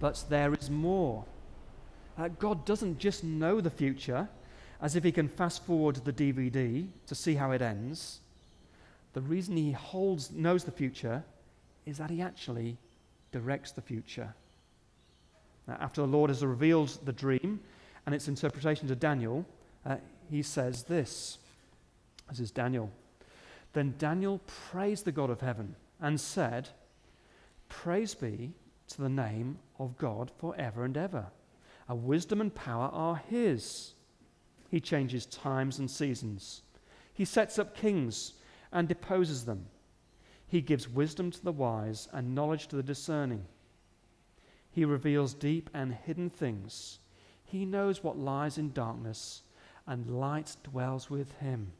But 0.00 0.24
there 0.28 0.52
is 0.54 0.68
more. 0.68 1.24
Uh, 2.18 2.28
God 2.28 2.64
doesn't 2.64 2.98
just 2.98 3.22
know 3.22 3.60
the 3.60 3.70
future 3.70 4.28
as 4.82 4.96
if 4.96 5.04
he 5.04 5.12
can 5.12 5.28
fast 5.28 5.64
forward 5.64 5.96
the 5.96 6.12
DVD 6.12 6.86
to 7.06 7.14
see 7.14 7.36
how 7.36 7.52
it 7.52 7.62
ends. 7.62 8.20
The 9.12 9.20
reason 9.20 9.56
he 9.56 9.70
holds, 9.70 10.32
knows 10.32 10.64
the 10.64 10.72
future 10.72 11.22
is 11.86 11.98
that 11.98 12.10
he 12.10 12.20
actually 12.20 12.76
directs 13.30 13.70
the 13.70 13.80
future. 13.80 14.34
Now, 15.68 15.76
after 15.80 16.00
the 16.00 16.08
Lord 16.08 16.30
has 16.30 16.44
revealed 16.44 16.98
the 17.04 17.12
dream 17.12 17.60
and 18.04 18.14
its 18.14 18.26
interpretation 18.26 18.88
to 18.88 18.96
Daniel, 18.96 19.46
uh, 19.86 19.96
he 20.28 20.42
says 20.42 20.82
this. 20.82 21.38
This 22.28 22.40
is 22.40 22.50
Daniel. 22.50 22.90
Then 23.72 23.94
Daniel 23.98 24.40
praised 24.46 25.04
the 25.04 25.12
God 25.12 25.30
of 25.30 25.40
heaven 25.40 25.76
and 26.00 26.20
said, 26.20 26.68
Praise 27.68 28.14
be 28.14 28.52
to 28.88 29.02
the 29.02 29.08
name 29.08 29.58
of 29.78 29.96
God 29.96 30.30
forever 30.38 30.84
and 30.84 30.96
ever. 30.96 31.26
A 31.88 31.94
wisdom 31.94 32.40
and 32.40 32.54
power 32.54 32.90
are 32.92 33.22
his. 33.28 33.92
He 34.72 34.80
changes 34.80 35.26
times 35.26 35.78
and 35.78 35.90
seasons. 35.90 36.62
He 37.12 37.26
sets 37.26 37.58
up 37.58 37.76
kings 37.76 38.32
and 38.72 38.88
deposes 38.88 39.44
them. 39.44 39.66
He 40.46 40.62
gives 40.62 40.88
wisdom 40.88 41.30
to 41.30 41.44
the 41.44 41.52
wise 41.52 42.08
and 42.10 42.34
knowledge 42.34 42.68
to 42.68 42.76
the 42.76 42.82
discerning. 42.82 43.44
He 44.70 44.86
reveals 44.86 45.34
deep 45.34 45.68
and 45.74 45.92
hidden 45.92 46.30
things. 46.30 47.00
He 47.44 47.66
knows 47.66 48.02
what 48.02 48.18
lies 48.18 48.56
in 48.56 48.72
darkness, 48.72 49.42
and 49.86 50.18
light 50.18 50.56
dwells 50.64 51.10
with 51.10 51.30
him. 51.32 51.72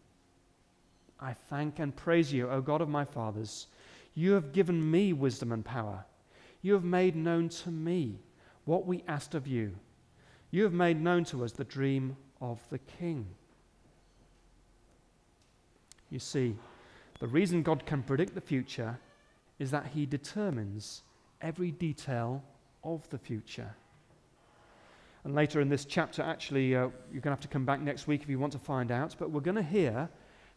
I 1.18 1.32
thank 1.32 1.78
and 1.78 1.96
praise 1.96 2.30
you, 2.30 2.50
O 2.50 2.61
God 2.61 2.82
of 2.82 2.90
my 2.90 3.06
fathers. 3.06 3.68
You 4.12 4.32
have 4.32 4.52
given 4.52 4.90
me 4.90 5.14
wisdom 5.14 5.50
and 5.50 5.64
power. 5.64 6.04
You 6.61 6.75
have 6.75 6.84
made 6.84 7.16
known 7.16 7.49
to 7.49 7.70
me 7.70 8.18
what 8.66 8.87
we 8.87 9.02
asked 9.08 9.34
of 9.34 9.46
you. 9.46 9.76
You 10.50 10.64
have 10.64 10.75
made 10.75 11.00
known 11.00 11.25
to 11.25 11.42
us 11.42 11.52
the 11.52 11.64
dream 11.64 12.18
of 12.42 12.61
the 12.68 12.78
king. 12.78 13.25
You 16.11 16.18
see, 16.18 16.54
the 17.20 17.28
reason 17.28 17.62
God 17.62 17.87
can 17.87 18.02
predict 18.02 18.34
the 18.34 18.40
future 18.40 18.99
is 19.58 19.70
that 19.70 19.87
he 19.87 20.04
determines 20.04 21.02
every 21.40 21.70
detail 21.70 22.42
of 22.84 23.08
the 23.11 23.18
future. 23.18 23.75
And 25.25 25.34
later 25.37 25.61
in 25.61 25.68
this 25.68 25.84
chapter, 25.84 26.20
actually, 26.20 26.75
uh, 26.75 26.88
you're 27.12 27.22
going 27.22 27.22
to 27.22 27.30
have 27.30 27.40
to 27.40 27.49
come 27.49 27.64
back 27.64 27.80
next 27.80 28.08
week 28.08 28.22
if 28.22 28.28
you 28.28 28.40
want 28.40 28.52
to 28.54 28.58
find 28.58 28.90
out, 28.90 29.14
but 29.18 29.30
we're 29.30 29.40
going 29.40 29.54
to 29.54 29.62
hear 29.62 30.08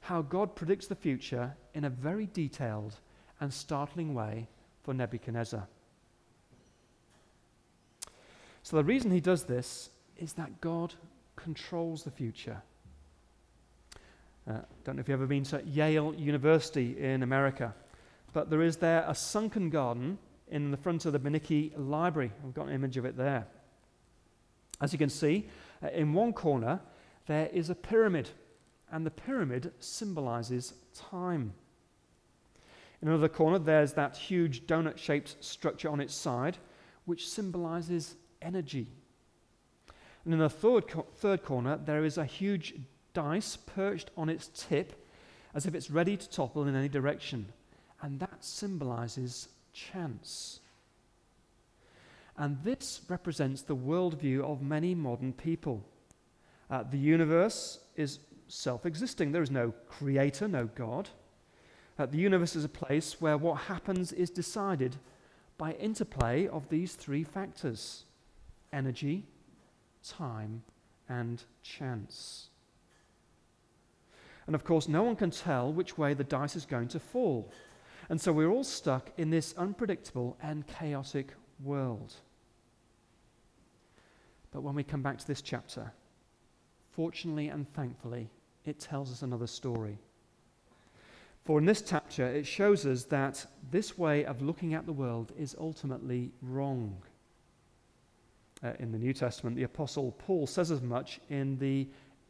how 0.01 0.23
God 0.23 0.55
predicts 0.55 0.87
the 0.87 0.95
future 0.95 1.55
in 1.75 1.85
a 1.85 1.89
very 1.89 2.27
detailed 2.33 2.95
and 3.39 3.53
startling 3.53 4.15
way 4.15 4.47
for 4.83 4.93
Nebuchadnezzar. 4.93 5.67
So, 8.63 8.77
the 8.77 8.83
reason 8.83 9.11
he 9.11 9.19
does 9.19 9.43
this 9.43 9.91
is 10.17 10.33
that 10.33 10.61
God 10.61 10.95
controls 11.45 12.03
the 12.03 12.09
future. 12.09 12.59
Uh, 14.49 14.53
don't 14.83 14.95
know 14.95 14.99
if 14.99 15.07
you've 15.07 15.19
ever 15.19 15.27
been 15.27 15.43
to 15.43 15.61
Yale 15.63 16.11
University 16.15 16.97
in 16.99 17.21
America, 17.21 17.71
but 18.33 18.49
there 18.49 18.63
is 18.63 18.77
there 18.77 19.05
a 19.07 19.13
sunken 19.13 19.69
garden 19.69 20.17
in 20.47 20.71
the 20.71 20.77
front 20.77 21.05
of 21.05 21.13
the 21.13 21.19
Beinecke 21.19 21.71
Library. 21.77 22.31
I've 22.43 22.55
got 22.55 22.67
an 22.67 22.73
image 22.73 22.97
of 22.97 23.05
it 23.05 23.15
there. 23.15 23.45
As 24.81 24.91
you 24.91 24.97
can 24.97 25.09
see, 25.09 25.47
uh, 25.83 25.89
in 25.89 26.13
one 26.13 26.33
corner 26.33 26.79
there 27.27 27.47
is 27.53 27.69
a 27.69 27.75
pyramid, 27.75 28.27
and 28.91 29.05
the 29.05 29.11
pyramid 29.11 29.71
symbolizes 29.79 30.73
time. 30.95 31.53
In 33.03 33.07
another 33.07 33.29
corner, 33.29 33.59
there's 33.59 33.93
that 33.93 34.17
huge 34.17 34.65
donut 34.65 34.97
shaped 34.97 35.35
structure 35.41 35.89
on 35.89 36.01
its 36.01 36.15
side, 36.15 36.57
which 37.05 37.29
symbolizes 37.29 38.15
energy. 38.41 38.87
And 40.25 40.33
in 40.33 40.39
the 40.39 40.49
third, 40.49 40.87
co- 40.87 41.05
third 41.15 41.43
corner, 41.43 41.77
there 41.77 42.03
is 42.03 42.17
a 42.17 42.25
huge 42.25 42.73
dice 43.13 43.55
perched 43.55 44.11
on 44.17 44.27
its 44.27 44.49
tip 44.53 45.05
as 45.53 45.65
if 45.65 45.73
it's 45.73 45.89
ready 45.89 46.17
to 46.17 46.29
topple 46.29 46.67
in 46.67 46.75
any 46.75 46.89
direction. 46.89 47.45
And 48.01 48.19
that 48.19 48.43
symbolizes 48.43 49.47
chance. 49.71 50.59
And 52.37 52.61
this 52.63 53.01
represents 53.07 53.61
the 53.61 53.75
worldview 53.75 54.41
of 54.41 54.61
many 54.61 54.93
modern 54.93 55.31
people. 55.31 55.85
Uh, 56.69 56.83
the 56.83 56.97
universe 56.97 57.79
is 57.95 58.19
self 58.47 58.85
existing, 58.85 59.31
there 59.31 59.41
is 59.41 59.51
no 59.51 59.73
creator, 59.87 60.47
no 60.47 60.65
God. 60.65 61.09
Uh, 61.97 62.05
the 62.05 62.17
universe 62.17 62.55
is 62.55 62.65
a 62.65 62.69
place 62.69 63.21
where 63.21 63.37
what 63.37 63.61
happens 63.61 64.11
is 64.11 64.29
decided 64.29 64.97
by 65.57 65.71
interplay 65.73 66.47
of 66.47 66.67
these 66.67 66.95
three 66.95 67.23
factors 67.23 68.03
energy, 68.73 69.23
time, 70.09 70.63
and 71.09 71.43
chance. 71.63 72.49
And 74.47 74.55
of 74.55 74.63
course, 74.63 74.87
no 74.87 75.03
one 75.03 75.15
can 75.15 75.31
tell 75.31 75.71
which 75.71 75.97
way 75.97 76.13
the 76.13 76.23
dice 76.23 76.55
is 76.55 76.65
going 76.65 76.87
to 76.89 76.99
fall. 76.99 77.51
And 78.09 78.21
so 78.21 78.31
we're 78.31 78.51
all 78.51 78.63
stuck 78.63 79.09
in 79.17 79.29
this 79.29 79.55
unpredictable 79.57 80.37
and 80.41 80.67
chaotic 80.67 81.33
world. 81.63 82.13
But 84.51 84.61
when 84.61 84.75
we 84.75 84.83
come 84.83 85.01
back 85.01 85.17
to 85.17 85.27
this 85.27 85.41
chapter, 85.41 85.91
fortunately 86.91 87.49
and 87.49 87.67
thankfully, 87.73 88.29
it 88.63 88.79
tells 88.79 89.11
us 89.11 89.21
another 89.21 89.47
story. 89.47 89.97
For 91.43 91.59
in 91.59 91.65
this 91.65 91.81
chapter, 91.81 92.25
it 92.25 92.45
shows 92.45 92.85
us 92.85 93.03
that 93.05 93.45
this 93.69 93.97
way 93.97 94.25
of 94.25 94.41
looking 94.41 94.73
at 94.73 94.85
the 94.85 94.93
world 94.93 95.31
is 95.37 95.55
ultimately 95.59 96.31
wrong. 96.41 96.97
Uh, 98.63 98.71
in 98.79 98.91
the 98.91 98.97
New 98.97 99.13
Testament, 99.13 99.55
the 99.55 99.63
Apostle 99.63 100.13
Paul 100.17 100.47
says 100.47 100.71
as 100.71 100.81
much 100.81 101.19
in 101.29 101.57
the 101.57 101.87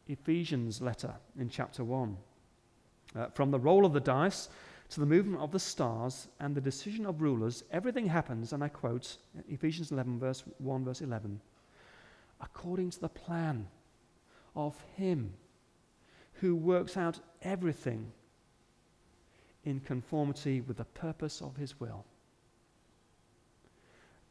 Ephesians 0.08 0.80
letter 0.80 1.14
in 1.38 1.48
chapter 1.48 1.84
1. 1.84 2.16
Uh, 3.14 3.26
from 3.28 3.50
the 3.50 3.58
roll 3.58 3.86
of 3.86 3.92
the 3.92 4.00
dice 4.00 4.48
to 4.90 5.00
the 5.00 5.06
movement 5.06 5.42
of 5.42 5.52
the 5.52 5.58
stars 5.58 6.28
and 6.40 6.54
the 6.54 6.60
decision 6.60 7.06
of 7.06 7.22
rulers, 7.22 7.64
everything 7.70 8.06
happens, 8.06 8.52
and 8.52 8.62
I 8.62 8.68
quote 8.68 9.16
Ephesians 9.48 9.90
11, 9.90 10.18
verse 10.18 10.44
1, 10.58 10.84
verse 10.84 11.00
11, 11.00 11.40
according 12.40 12.90
to 12.90 13.00
the 13.00 13.08
plan 13.08 13.66
of 14.54 14.74
Him 14.96 15.32
who 16.34 16.54
works 16.54 16.96
out 16.96 17.18
everything 17.42 18.12
in 19.64 19.80
conformity 19.80 20.60
with 20.60 20.76
the 20.76 20.84
purpose 20.84 21.40
of 21.40 21.56
His 21.56 21.80
will. 21.80 22.04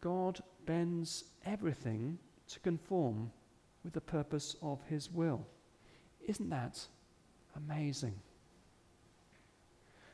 God 0.02 0.42
bends 0.66 1.26
everything 1.46 2.18
to 2.48 2.60
conform 2.60 3.32
with 3.84 3.94
the 3.94 4.02
purpose 4.02 4.56
of 4.62 4.80
His 4.90 5.12
will. 5.12 5.46
Isn't 6.28 6.50
that 6.50 6.80
amazing? 7.56 8.16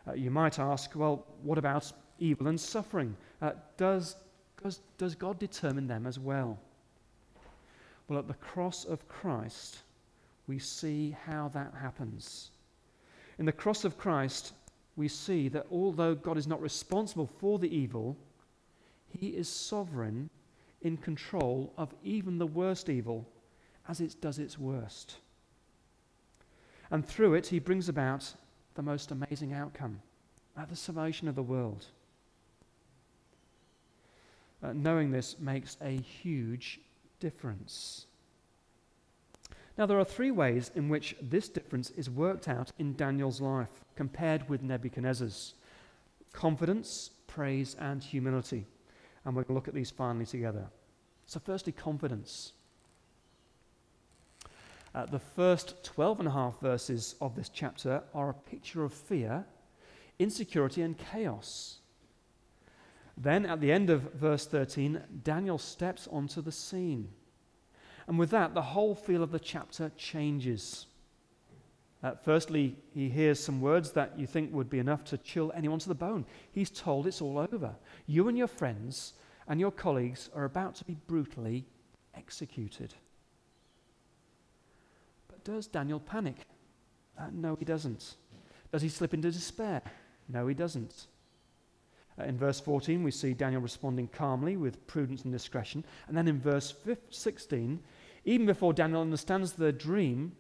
Uh, 0.08 0.13
you 0.13 0.31
might 0.31 0.60
ask, 0.60 0.91
well, 0.96 1.25
what 1.43 1.58
about 1.58 1.91
evil 2.20 2.48
and 2.48 2.60
suffering? 2.60 3.15
Uh, 3.41 3.51
does, 3.77 4.15
does, 4.62 4.79
does 4.98 5.15
God 5.15 5.39
determine 5.39 5.88
them 5.88 6.05
as 6.05 6.20
well? 6.20 6.60
Well, 8.08 8.20
at 8.20 8.27
the 8.27 8.34
cross 8.34 8.84
of 8.84 9.08
Christ, 9.08 9.79
we 10.48 10.60
see 10.60 11.15
how 11.25 11.50
that 11.53 11.74
happens. 11.79 12.51
In 13.39 13.46
the 13.46 13.51
cross 13.51 13.86
of 13.86 13.98
Christ, 13.98 14.53
we 14.96 15.08
see 15.08 15.48
that 15.50 15.65
although 15.72 16.13
God 16.13 16.38
is 16.38 16.48
not 16.48 16.62
responsible 16.62 17.27
for 17.39 17.58
the 17.58 17.74
evil, 17.74 18.17
he 19.08 19.29
is 19.29 19.48
sovereign 19.48 20.29
in 20.82 20.98
control 20.98 21.74
of 21.78 21.94
even 22.04 22.38
the 22.38 22.48
worst 22.48 22.90
evil 22.90 23.28
as 23.88 24.02
it 24.02 24.16
does 24.22 24.40
its 24.40 24.58
worst. 24.58 25.18
And 26.90 27.06
through 27.06 27.36
it, 27.36 27.48
he 27.48 27.60
brings 27.60 27.90
about 27.90 28.34
the 28.76 28.82
most 28.82 29.12
amazing 29.12 29.54
outcome 29.54 30.02
at 30.58 30.70
the 30.70 30.76
salvation 30.76 31.28
of 31.28 31.36
the 31.36 31.44
world. 31.44 31.86
Uh, 34.64 34.74
knowing 34.74 35.10
this 35.10 35.38
makes 35.40 35.78
a 35.82 35.98
huge 35.98 36.80
difference. 37.20 38.06
Now, 39.78 39.86
there 39.86 40.00
are 40.00 40.06
three 40.06 40.32
ways 40.32 40.70
in 40.76 40.90
which 40.90 41.16
this 41.22 41.48
difference 41.48 41.90
is 41.92 42.10
worked 42.10 42.48
out 42.48 42.72
in 42.78 42.96
Daniel's 42.96 43.42
life 43.42 43.84
compared 43.96 44.48
with 44.50 44.62
Nebuchadnezzar's 44.62 45.54
confidence, 46.34 47.12
praise, 47.28 47.76
and 47.80 48.04
humility. 48.04 48.68
And 49.24 49.36
we're 49.36 49.44
going 49.44 49.54
to 49.54 49.54
look 49.54 49.68
at 49.68 49.74
these 49.74 49.92
finally 49.92 50.25
together. 50.25 50.68
So, 51.25 51.40
firstly, 51.40 51.72
confidence. 51.72 52.54
Uh, 54.94 55.06
the 55.06 55.20
first 55.20 55.84
12 55.84 56.20
and 56.20 56.28
a 56.28 56.32
half 56.32 56.60
verses 56.60 57.15
of 57.22 57.36
this 57.36 57.50
chapter 57.50 58.04
are 58.13 58.30
a 58.30 58.34
picture 58.34 58.84
of 58.84 58.93
fear, 58.93 59.45
insecurity, 60.19 60.82
and 60.82 60.98
chaos. 60.98 61.78
Then, 63.15 63.45
at 63.45 63.62
the 63.62 63.72
end 63.72 63.89
of 63.89 64.13
verse 64.13 64.45
13, 64.45 65.02
Daniel 65.24 65.58
steps 65.58 66.08
onto 66.12 66.41
the 66.41 66.52
scene. 66.52 67.10
And 68.08 68.17
with 68.17 68.32
that, 68.32 68.54
the 68.54 68.62
whole 68.62 68.95
feel 68.95 69.24
of 69.24 69.32
the 69.32 69.39
chapter 69.39 69.91
changes. 69.95 70.88
Uh, 72.04 72.14
firstly, 72.24 72.76
he 72.94 73.10
hears 73.10 73.40
some 73.40 73.62
words 73.62 73.92
that 73.92 74.18
you 74.18 74.26
think 74.26 74.52
would 74.54 74.70
be 74.70 74.80
enough 74.80 75.04
to 75.04 75.18
chill 75.20 75.52
anyone 75.56 75.80
to 75.80 75.88
the 75.88 75.96
bone. 75.96 76.26
He's 76.52 76.72
told 76.72 77.06
it's 77.06 77.22
all 77.22 77.38
over. 77.38 77.76
You 78.08 78.28
and 78.28 78.38
your 78.38 78.48
friends 78.48 79.14
and 79.48 79.60
your 79.60 79.72
colleagues 79.72 80.30
are 80.34 80.46
about 80.46 80.76
to 80.76 80.86
be 80.86 80.98
brutally 81.08 81.66
executed 82.16 82.94
But 85.28 85.44
does 85.44 85.68
Daniel 85.68 86.00
panic? 86.00 86.38
Uh, 87.18 87.28
no, 87.32 87.56
he 87.56 87.66
doesn't. 87.66 88.16
Does 88.72 88.82
he 88.82 88.90
slip 88.90 89.14
into 89.14 89.32
despair? 89.32 89.82
No, 90.28 90.48
he 90.48 90.54
doesn't. 90.54 91.08
Uh, 92.20 92.24
in 92.24 92.38
verse 92.38 92.60
14, 92.60 93.04
we 93.04 93.12
see 93.12 93.34
Daniel 93.34 93.62
responding 93.62 94.08
calmly 94.08 94.58
with 94.58 94.86
prudence 94.88 95.24
and 95.24 95.32
discretion. 95.32 95.84
And 96.08 96.18
then 96.18 96.28
in 96.28 96.40
verse 96.40 96.72
15, 96.72 97.06
16, 97.10 97.80
even 98.26 98.46
before 98.46 98.74
Daniel 98.74 99.02
understands 99.02 99.54
the 99.54 99.72
dream, 99.72 100.34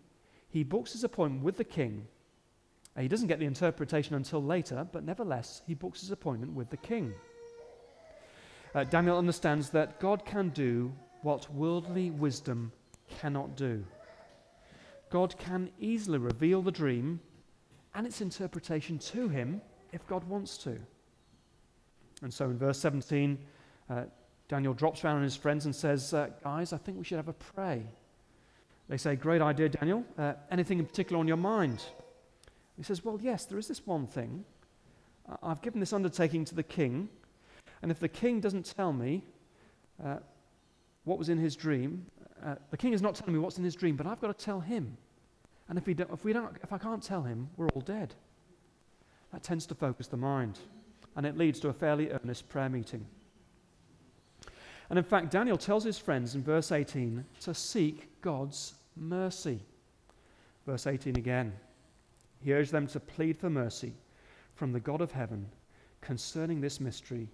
he 0.51 0.63
books 0.63 0.91
his 0.93 1.03
appointment 1.03 1.43
with 1.43 1.57
the 1.57 1.63
king. 1.63 2.07
He 2.99 3.07
doesn't 3.07 3.27
get 3.27 3.39
the 3.39 3.45
interpretation 3.45 4.15
until 4.15 4.43
later, 4.43 4.85
but 4.91 5.05
nevertheless, 5.05 5.61
he 5.65 5.73
books 5.73 6.01
his 6.01 6.11
appointment 6.11 6.53
with 6.53 6.69
the 6.69 6.77
king. 6.77 7.13
Uh, 8.75 8.83
Daniel 8.83 9.17
understands 9.17 9.69
that 9.69 9.99
God 9.99 10.25
can 10.25 10.49
do 10.49 10.91
what 11.21 11.51
worldly 11.53 12.11
wisdom 12.11 12.71
cannot 13.19 13.55
do. 13.55 13.83
God 15.09 15.37
can 15.37 15.69
easily 15.79 16.17
reveal 16.17 16.61
the 16.61 16.71
dream 16.71 17.19
and 17.95 18.05
its 18.05 18.21
interpretation 18.21 18.97
to 18.99 19.29
him 19.29 19.61
if 19.91 20.05
God 20.07 20.23
wants 20.25 20.57
to. 20.59 20.77
And 22.21 22.33
so 22.33 22.45
in 22.45 22.57
verse 22.57 22.79
17, 22.79 23.37
uh, 23.89 24.03
Daniel 24.47 24.73
drops 24.73 25.03
around 25.03 25.17
on 25.17 25.23
his 25.23 25.35
friends 25.35 25.65
and 25.65 25.75
says, 25.75 26.13
uh, 26.13 26.29
Guys, 26.43 26.71
I 26.73 26.77
think 26.77 26.97
we 26.97 27.03
should 27.03 27.17
have 27.17 27.27
a 27.27 27.33
pray. 27.33 27.83
They 28.91 28.97
say, 28.97 29.15
Great 29.15 29.41
idea, 29.41 29.69
Daniel. 29.69 30.03
Uh, 30.17 30.33
anything 30.51 30.77
in 30.77 30.85
particular 30.85 31.17
on 31.17 31.25
your 31.25 31.37
mind? 31.37 31.81
He 32.75 32.83
says, 32.83 33.05
Well, 33.05 33.17
yes, 33.21 33.45
there 33.45 33.57
is 33.57 33.69
this 33.69 33.87
one 33.87 34.05
thing. 34.05 34.43
I've 35.41 35.61
given 35.61 35.79
this 35.79 35.93
undertaking 35.93 36.43
to 36.45 36.55
the 36.55 36.63
king, 36.63 37.07
and 37.81 37.89
if 37.89 38.01
the 38.01 38.09
king 38.09 38.41
doesn't 38.41 38.65
tell 38.75 38.91
me 38.91 39.23
uh, 40.03 40.17
what 41.05 41.17
was 41.17 41.29
in 41.29 41.37
his 41.37 41.55
dream, 41.55 42.05
uh, 42.45 42.55
the 42.69 42.75
king 42.75 42.91
is 42.91 43.01
not 43.01 43.15
telling 43.15 43.31
me 43.31 43.39
what's 43.39 43.57
in 43.57 43.63
his 43.63 43.75
dream, 43.75 43.95
but 43.95 44.05
I've 44.05 44.19
got 44.19 44.37
to 44.37 44.45
tell 44.45 44.59
him. 44.59 44.97
And 45.69 45.77
if, 45.77 45.87
if, 45.87 46.25
we 46.25 46.33
don't, 46.33 46.57
if 46.61 46.73
I 46.73 46.77
can't 46.77 47.01
tell 47.01 47.21
him, 47.21 47.49
we're 47.55 47.69
all 47.69 47.81
dead. 47.81 48.13
That 49.31 49.41
tends 49.41 49.65
to 49.67 49.75
focus 49.75 50.07
the 50.07 50.17
mind, 50.17 50.59
and 51.15 51.25
it 51.25 51.37
leads 51.37 51.61
to 51.61 51.69
a 51.69 51.73
fairly 51.73 52.09
earnest 52.11 52.49
prayer 52.49 52.67
meeting. 52.67 53.05
And 54.89 54.99
in 54.99 55.05
fact, 55.05 55.31
Daniel 55.31 55.57
tells 55.57 55.85
his 55.85 55.97
friends 55.97 56.35
in 56.35 56.43
verse 56.43 56.73
18 56.73 57.23
to 57.39 57.53
seek 57.53 58.21
God's 58.21 58.73
mercy. 59.01 59.59
Verse 60.65 60.87
18 60.87 61.17
again. 61.17 61.53
He 62.39 62.53
urged 62.53 62.71
them 62.71 62.87
to 62.87 62.99
plead 62.99 63.37
for 63.37 63.49
mercy 63.49 63.93
from 64.55 64.71
the 64.71 64.79
God 64.79 65.01
of 65.01 65.11
heaven 65.11 65.47
concerning 66.01 66.61
this 66.61 66.79
mystery, 66.79 67.27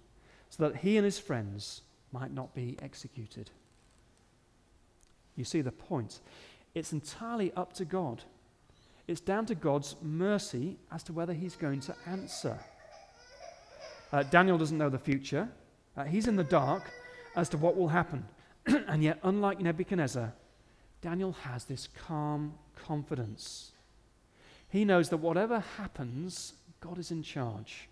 so 0.50 0.68
that 0.68 0.76
he 0.76 0.96
and 0.96 1.04
his 1.04 1.18
friends 1.18 1.82
might 2.12 2.32
not 2.32 2.54
be 2.54 2.76
executed. 2.82 3.50
You 5.36 5.44
see 5.44 5.60
the 5.60 5.72
point. 5.72 6.20
It's 6.74 6.92
entirely 6.92 7.52
up 7.54 7.72
to 7.74 7.84
God. 7.84 8.22
It's 9.06 9.20
down 9.20 9.46
to 9.46 9.54
God's 9.54 9.96
mercy 10.02 10.76
as 10.92 11.02
to 11.04 11.12
whether 11.12 11.32
he's 11.32 11.56
going 11.56 11.80
to 11.80 11.94
answer. 12.06 12.58
Uh, 14.12 14.22
Daniel 14.24 14.58
doesn't 14.58 14.76
know 14.76 14.90
the 14.90 14.98
future. 14.98 15.48
Uh, 15.96 16.04
he's 16.04 16.28
in 16.28 16.36
the 16.36 16.44
dark 16.44 16.90
as 17.36 17.48
to 17.50 17.56
what 17.56 17.76
will 17.76 17.88
happen. 17.88 18.24
and 18.66 19.02
yet, 19.02 19.18
unlike 19.22 19.60
Nebuchadnezzar, 19.60 20.32
Daniel 21.00 21.32
has 21.32 21.64
this 21.64 21.88
calm 22.06 22.54
confidence. 22.74 23.72
He 24.68 24.84
knows 24.84 25.08
that 25.08 25.18
whatever 25.18 25.60
happens, 25.76 26.54
God 26.80 26.98
is 26.98 27.10
in 27.10 27.22
charge. 27.22 27.88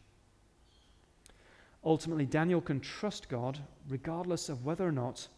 Ultimately, 1.84 2.26
Daniel 2.26 2.60
can 2.60 2.80
trust 2.80 3.28
God 3.28 3.58
regardless 3.88 4.48
of 4.48 4.64
whether 4.64 4.86
or 4.86 4.92
not 4.92 5.28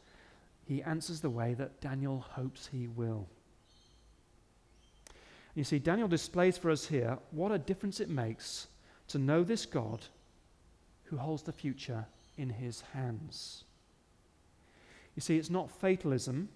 he 0.65 0.83
answers 0.83 1.21
the 1.21 1.31
way 1.31 1.55
that 1.55 1.81
Daniel 1.81 2.25
hopes 2.31 2.69
he 2.73 2.89
will. 2.89 3.27
You 5.55 5.65
see, 5.65 5.79
Daniel 5.79 6.09
displays 6.09 6.57
for 6.57 6.71
us 6.71 6.87
here 6.87 7.19
what 7.31 7.53
a 7.53 7.59
difference 7.59 8.01
it 8.01 8.09
makes 8.09 8.69
to 9.09 9.19
know 9.19 9.43
this 9.43 9.67
God 9.67 10.07
who 11.05 11.17
holds 11.17 11.43
the 11.43 11.53
future 11.53 12.07
in 12.37 12.51
his 12.51 12.83
hands. 12.93 13.65
You 15.17 15.21
see, 15.21 15.37
it's 15.37 15.51
not 15.51 15.71
fatalism. 15.71 16.49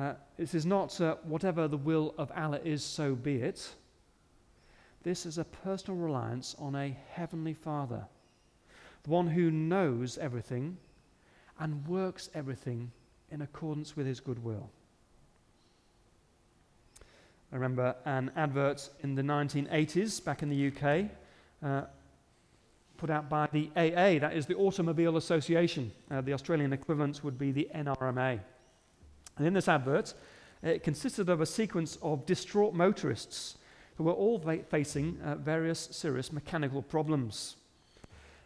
Uh, 0.00 0.14
this 0.38 0.54
is 0.54 0.64
not 0.64 0.98
uh, 1.02 1.16
whatever 1.24 1.68
the 1.68 1.76
will 1.76 2.14
of 2.16 2.32
Allah 2.34 2.60
is, 2.64 2.82
so 2.82 3.14
be 3.14 3.36
it. 3.36 3.74
This 5.02 5.26
is 5.26 5.36
a 5.36 5.44
personal 5.44 6.00
reliance 6.00 6.56
on 6.58 6.74
a 6.74 6.96
heavenly 7.10 7.52
Father, 7.52 8.06
the 9.02 9.10
one 9.10 9.26
who 9.26 9.50
knows 9.50 10.16
everything 10.16 10.78
and 11.58 11.86
works 11.86 12.30
everything 12.34 12.90
in 13.30 13.42
accordance 13.42 13.94
with 13.94 14.06
his 14.06 14.20
good 14.20 14.42
will. 14.42 14.70
I 17.52 17.56
remember 17.56 17.94
an 18.06 18.30
advert 18.36 18.88
in 19.02 19.14
the 19.14 19.22
1980s 19.22 20.24
back 20.24 20.42
in 20.42 20.48
the 20.48 20.68
UK 20.68 21.10
uh, 21.62 21.86
put 22.96 23.10
out 23.10 23.28
by 23.28 23.48
the 23.52 23.70
AA, 23.76 24.18
that 24.18 24.32
is 24.34 24.46
the 24.46 24.54
Automobile 24.54 25.18
Association. 25.18 25.92
Uh, 26.10 26.22
the 26.22 26.32
Australian 26.32 26.72
equivalent 26.72 27.22
would 27.22 27.38
be 27.38 27.52
the 27.52 27.68
NRMA. 27.74 28.40
And 29.40 29.46
in 29.46 29.54
this 29.54 29.68
advert, 29.68 30.12
it 30.62 30.82
consisted 30.82 31.30
of 31.30 31.40
a 31.40 31.46
sequence 31.46 31.96
of 32.02 32.26
distraught 32.26 32.74
motorists 32.74 33.56
who 33.96 34.04
were 34.04 34.12
all 34.12 34.38
va- 34.38 34.64
facing 34.68 35.18
uh, 35.22 35.36
various 35.36 35.88
serious 35.92 36.30
mechanical 36.30 36.82
problems. 36.82 37.56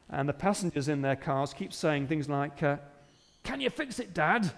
And 0.09 0.29
the 0.29 0.33
passengers 0.33 0.87
in 0.87 1.03
their 1.03 1.17
cars 1.17 1.53
keep 1.53 1.73
saying 1.73 2.07
things 2.07 2.29
like, 2.29 2.63
uh, 2.63 2.77
Can 3.43 3.61
you 3.61 3.71
fix 3.71 3.99
it, 3.99 4.15
Dad? 4.15 4.53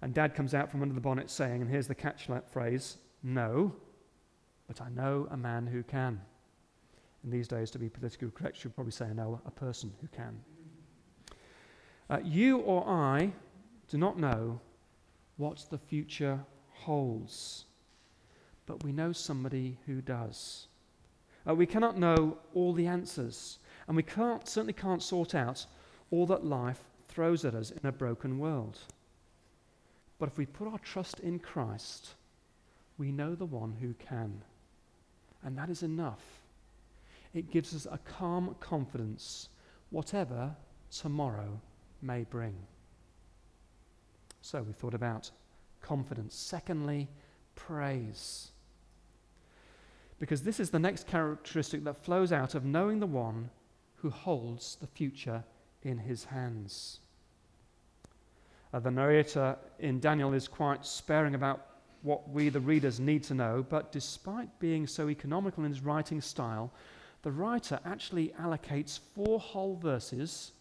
And 0.00 0.14
Dad 0.14 0.36
comes 0.36 0.54
out 0.54 0.70
from 0.70 0.82
under 0.82 0.94
the 0.94 1.00
bonnet 1.00 1.30
saying, 1.30 1.62
and 1.62 1.68
here's 1.68 1.88
the 1.88 1.96
catch 1.96 2.28
phrase, 2.52 2.98
No, 3.24 3.74
but 4.68 4.80
I 4.80 4.88
know 4.88 5.26
a 5.32 5.36
man 5.36 5.66
who 5.66 5.82
can. 5.82 6.20
In 7.24 7.30
these 7.30 7.48
days, 7.48 7.72
to 7.72 7.78
be 7.80 7.88
politically 7.88 8.30
correct, 8.32 8.62
you'd 8.62 8.76
probably 8.76 8.92
say, 8.92 9.06
I 9.06 9.14
know 9.14 9.40
a 9.44 9.50
person 9.50 9.92
who 10.00 10.06
can. 10.16 10.38
Uh, 12.08 12.20
you 12.22 12.58
or 12.58 12.88
I 12.88 13.32
do 13.88 13.98
not 13.98 14.16
know 14.16 14.60
what 15.40 15.64
the 15.70 15.78
future 15.78 16.38
holds, 16.68 17.64
but 18.66 18.84
we 18.84 18.92
know 18.92 19.10
somebody 19.10 19.78
who 19.86 20.02
does. 20.02 20.68
Uh, 21.48 21.54
we 21.54 21.64
cannot 21.64 21.98
know 21.98 22.36
all 22.52 22.74
the 22.74 22.86
answers, 22.86 23.58
and 23.88 23.96
we 23.96 24.02
can't, 24.02 24.46
certainly 24.46 24.74
can't 24.74 25.02
sort 25.02 25.34
out 25.34 25.64
all 26.10 26.26
that 26.26 26.44
life 26.44 26.80
throws 27.08 27.46
at 27.46 27.54
us 27.54 27.70
in 27.70 27.88
a 27.88 27.92
broken 27.92 28.38
world. 28.38 28.78
But 30.18 30.28
if 30.28 30.36
we 30.36 30.44
put 30.44 30.68
our 30.68 30.78
trust 30.78 31.20
in 31.20 31.38
Christ, 31.38 32.10
we 32.98 33.10
know 33.10 33.34
the 33.34 33.46
one 33.46 33.72
who 33.80 33.94
can. 33.94 34.42
And 35.42 35.56
that 35.56 35.70
is 35.70 35.82
enough. 35.82 36.22
It 37.32 37.50
gives 37.50 37.74
us 37.74 37.86
a 37.90 37.98
calm 37.98 38.56
confidence, 38.60 39.48
whatever 39.88 40.54
tomorrow 40.90 41.58
may 42.02 42.24
bring. 42.24 42.54
So 44.40 44.62
we 44.62 44.72
thought 44.72 44.94
about 44.94 45.30
confidence. 45.80 46.34
Secondly, 46.34 47.08
praise. 47.54 48.50
Because 50.18 50.42
this 50.42 50.60
is 50.60 50.70
the 50.70 50.78
next 50.78 51.06
characteristic 51.06 51.84
that 51.84 52.04
flows 52.04 52.32
out 52.32 52.54
of 52.54 52.64
knowing 52.64 53.00
the 53.00 53.06
one 53.06 53.50
who 53.96 54.10
holds 54.10 54.76
the 54.76 54.86
future 54.86 55.44
in 55.82 55.98
his 55.98 56.24
hands. 56.24 57.00
Uh, 58.72 58.78
the 58.78 58.90
narrator 58.90 59.56
in 59.78 59.98
Daniel 59.98 60.32
is 60.32 60.46
quite 60.46 60.86
sparing 60.86 61.34
about 61.34 61.66
what 62.02 62.28
we, 62.30 62.48
the 62.48 62.60
readers, 62.60 63.00
need 63.00 63.22
to 63.24 63.34
know, 63.34 63.64
but 63.68 63.92
despite 63.92 64.58
being 64.58 64.86
so 64.86 65.10
economical 65.10 65.64
in 65.64 65.70
his 65.70 65.82
writing 65.82 66.20
style, 66.20 66.72
the 67.22 67.30
writer 67.30 67.78
actually 67.84 68.32
allocates 68.40 69.00
four 69.14 69.38
whole 69.38 69.76
verses 69.76 70.52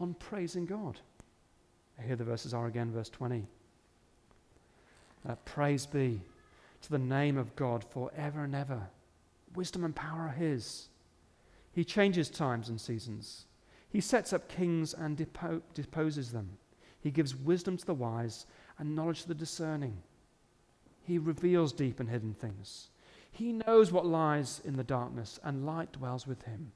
on 0.00 0.14
praising 0.14 0.66
God. 0.66 0.98
Here 2.04 2.16
the 2.16 2.24
verses 2.24 2.54
are 2.54 2.66
again, 2.66 2.92
verse 2.92 3.08
20. 3.08 3.46
Uh, 5.28 5.34
praise 5.44 5.86
be 5.86 6.20
to 6.82 6.90
the 6.90 6.98
name 6.98 7.36
of 7.36 7.56
God 7.56 7.84
forever 7.84 8.44
and 8.44 8.54
ever. 8.54 8.88
Wisdom 9.54 9.84
and 9.84 9.94
power 9.94 10.22
are 10.22 10.28
His. 10.28 10.88
He 11.72 11.84
changes 11.84 12.30
times 12.30 12.68
and 12.68 12.80
seasons. 12.80 13.46
He 13.90 14.00
sets 14.00 14.32
up 14.32 14.48
kings 14.48 14.94
and 14.94 15.16
depo- 15.16 15.62
deposes 15.74 16.30
them. 16.30 16.58
He 17.00 17.10
gives 17.10 17.34
wisdom 17.34 17.76
to 17.76 17.86
the 17.86 17.94
wise 17.94 18.46
and 18.78 18.94
knowledge 18.94 19.22
to 19.22 19.28
the 19.28 19.34
discerning. 19.34 19.96
He 21.02 21.18
reveals 21.18 21.72
deep 21.72 22.00
and 22.00 22.08
hidden 22.08 22.34
things. 22.34 22.90
He 23.30 23.52
knows 23.52 23.92
what 23.92 24.06
lies 24.06 24.60
in 24.64 24.76
the 24.76 24.84
darkness, 24.84 25.38
and 25.44 25.64
light 25.64 25.92
dwells 25.92 26.26
with 26.26 26.42
him. 26.42 26.72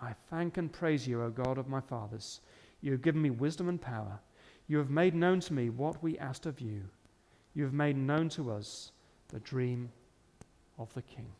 I 0.00 0.14
thank 0.30 0.56
and 0.56 0.72
praise 0.72 1.06
you, 1.06 1.22
O 1.22 1.30
God 1.30 1.58
of 1.58 1.68
my 1.68 1.80
fathers. 1.80 2.40
You 2.80 2.92
have 2.92 3.02
given 3.02 3.22
me 3.22 3.30
wisdom 3.30 3.68
and 3.68 3.80
power. 3.80 4.20
You 4.66 4.78
have 4.78 4.90
made 4.90 5.14
known 5.14 5.40
to 5.40 5.52
me 5.52 5.70
what 5.70 6.02
we 6.02 6.18
asked 6.18 6.46
of 6.46 6.60
you. 6.60 6.82
You 7.54 7.64
have 7.64 7.72
made 7.72 7.96
known 7.96 8.28
to 8.30 8.50
us 8.50 8.92
the 9.28 9.40
dream 9.40 9.90
of 10.78 10.92
the 10.94 11.02
king. 11.02 11.32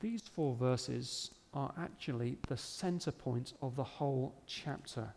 These 0.00 0.22
four 0.22 0.54
verses 0.54 1.32
are 1.52 1.72
actually 1.78 2.38
the 2.48 2.56
center 2.56 3.10
point 3.10 3.52
of 3.60 3.76
the 3.76 3.84
whole 3.84 4.34
chapter. 4.46 5.12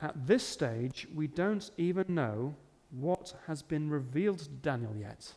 At 0.00 0.26
this 0.26 0.46
stage, 0.46 1.08
we 1.14 1.26
don't 1.26 1.70
even 1.78 2.04
know 2.08 2.54
what 2.90 3.34
has 3.46 3.62
been 3.62 3.90
revealed 3.90 4.38
to 4.40 4.48
Daniel 4.48 4.94
yet. 4.96 5.32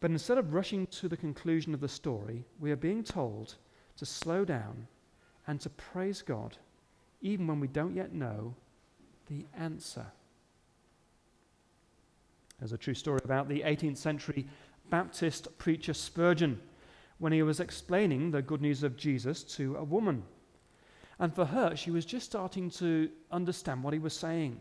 But 0.00 0.12
instead 0.12 0.38
of 0.38 0.54
rushing 0.54 0.86
to 0.86 1.08
the 1.08 1.16
conclusion 1.16 1.74
of 1.74 1.80
the 1.80 1.88
story, 1.88 2.44
we 2.60 2.70
are 2.70 2.76
being 2.76 3.02
told 3.02 3.56
to 3.98 4.06
slow 4.06 4.44
down 4.44 4.86
and 5.46 5.60
to 5.60 5.70
praise 5.70 6.22
God, 6.22 6.56
even 7.20 7.46
when 7.46 7.60
we 7.60 7.68
don't 7.68 7.94
yet 7.94 8.12
know 8.12 8.54
the 9.28 9.44
answer. 9.56 10.06
There's 12.58 12.72
a 12.72 12.78
true 12.78 12.94
story 12.94 13.20
about 13.24 13.48
the 13.48 13.60
18th 13.60 13.98
century 13.98 14.46
Baptist 14.90 15.56
preacher 15.58 15.94
Spurgeon 15.94 16.60
when 17.18 17.32
he 17.32 17.42
was 17.42 17.60
explaining 17.60 18.30
the 18.30 18.42
good 18.42 18.60
news 18.60 18.82
of 18.82 18.96
Jesus 18.96 19.42
to 19.44 19.76
a 19.76 19.84
woman. 19.84 20.22
And 21.18 21.34
for 21.34 21.44
her, 21.44 21.74
she 21.76 21.90
was 21.90 22.04
just 22.04 22.26
starting 22.26 22.70
to 22.70 23.10
understand 23.32 23.82
what 23.82 23.92
he 23.92 23.98
was 23.98 24.14
saying. 24.14 24.60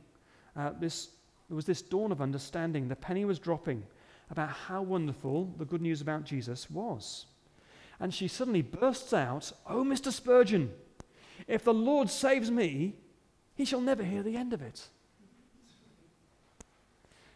Uh, 0.56 0.72
this, 0.80 1.10
there 1.50 1.56
was 1.56 1.66
this 1.66 1.84
dawn 1.84 2.12
of 2.12 2.22
understanding. 2.22 2.88
The 2.88 2.96
penny 2.96 3.26
was 3.26 3.40
dropping 3.40 3.84
about 4.32 4.50
how 4.50 4.82
wonderful 4.82 5.54
the 5.58 5.66
good 5.66 5.82
news 5.82 6.02
about 6.02 6.24
Jesus 6.24 6.70
was. 6.70 7.28
And 8.00 8.14
she 8.14 8.28
suddenly 8.28 8.62
bursts 8.62 9.14
out, 9.14 9.52
Oh, 9.66 9.84
Mr. 9.84 10.12
Spurgeon, 10.12 10.72
if 11.48 11.64
the 11.64 11.74
Lord 11.74 12.10
saves 12.10 12.52
me, 12.52 12.96
he 13.56 13.66
shall 13.66 13.82
never 13.82 14.04
hear 14.04 14.22
the 14.22 14.38
end 14.38 14.54
of 14.54 14.62
it. 14.62 14.88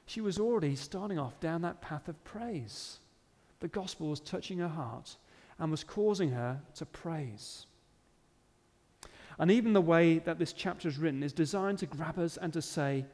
She 0.06 0.22
was 0.22 0.40
already 0.40 0.76
starting 0.76 1.18
off 1.18 1.40
down 1.40 1.62
that 1.62 1.82
path 1.82 2.08
of 2.08 2.24
praise. 2.24 2.98
The 3.60 3.68
gospel 3.68 4.10
was 4.10 4.20
touching 4.20 4.60
her 4.60 4.68
heart 4.68 5.16
and 5.58 5.72
was 5.72 5.84
causing 5.84 6.32
her 6.32 6.60
to 6.76 6.86
praise. 6.86 7.66
And 9.40 9.50
even 9.50 9.74
the 9.74 9.82
way 9.82 10.20
that 10.20 10.38
this 10.38 10.54
chapter 10.54 10.88
is 10.88 10.98
written 10.98 11.24
is 11.24 11.34
designed 11.34 11.80
to 11.80 11.86
grab 11.86 12.20
us 12.20 12.38
and 12.38 12.52
to 12.54 12.62
say, 12.62 13.06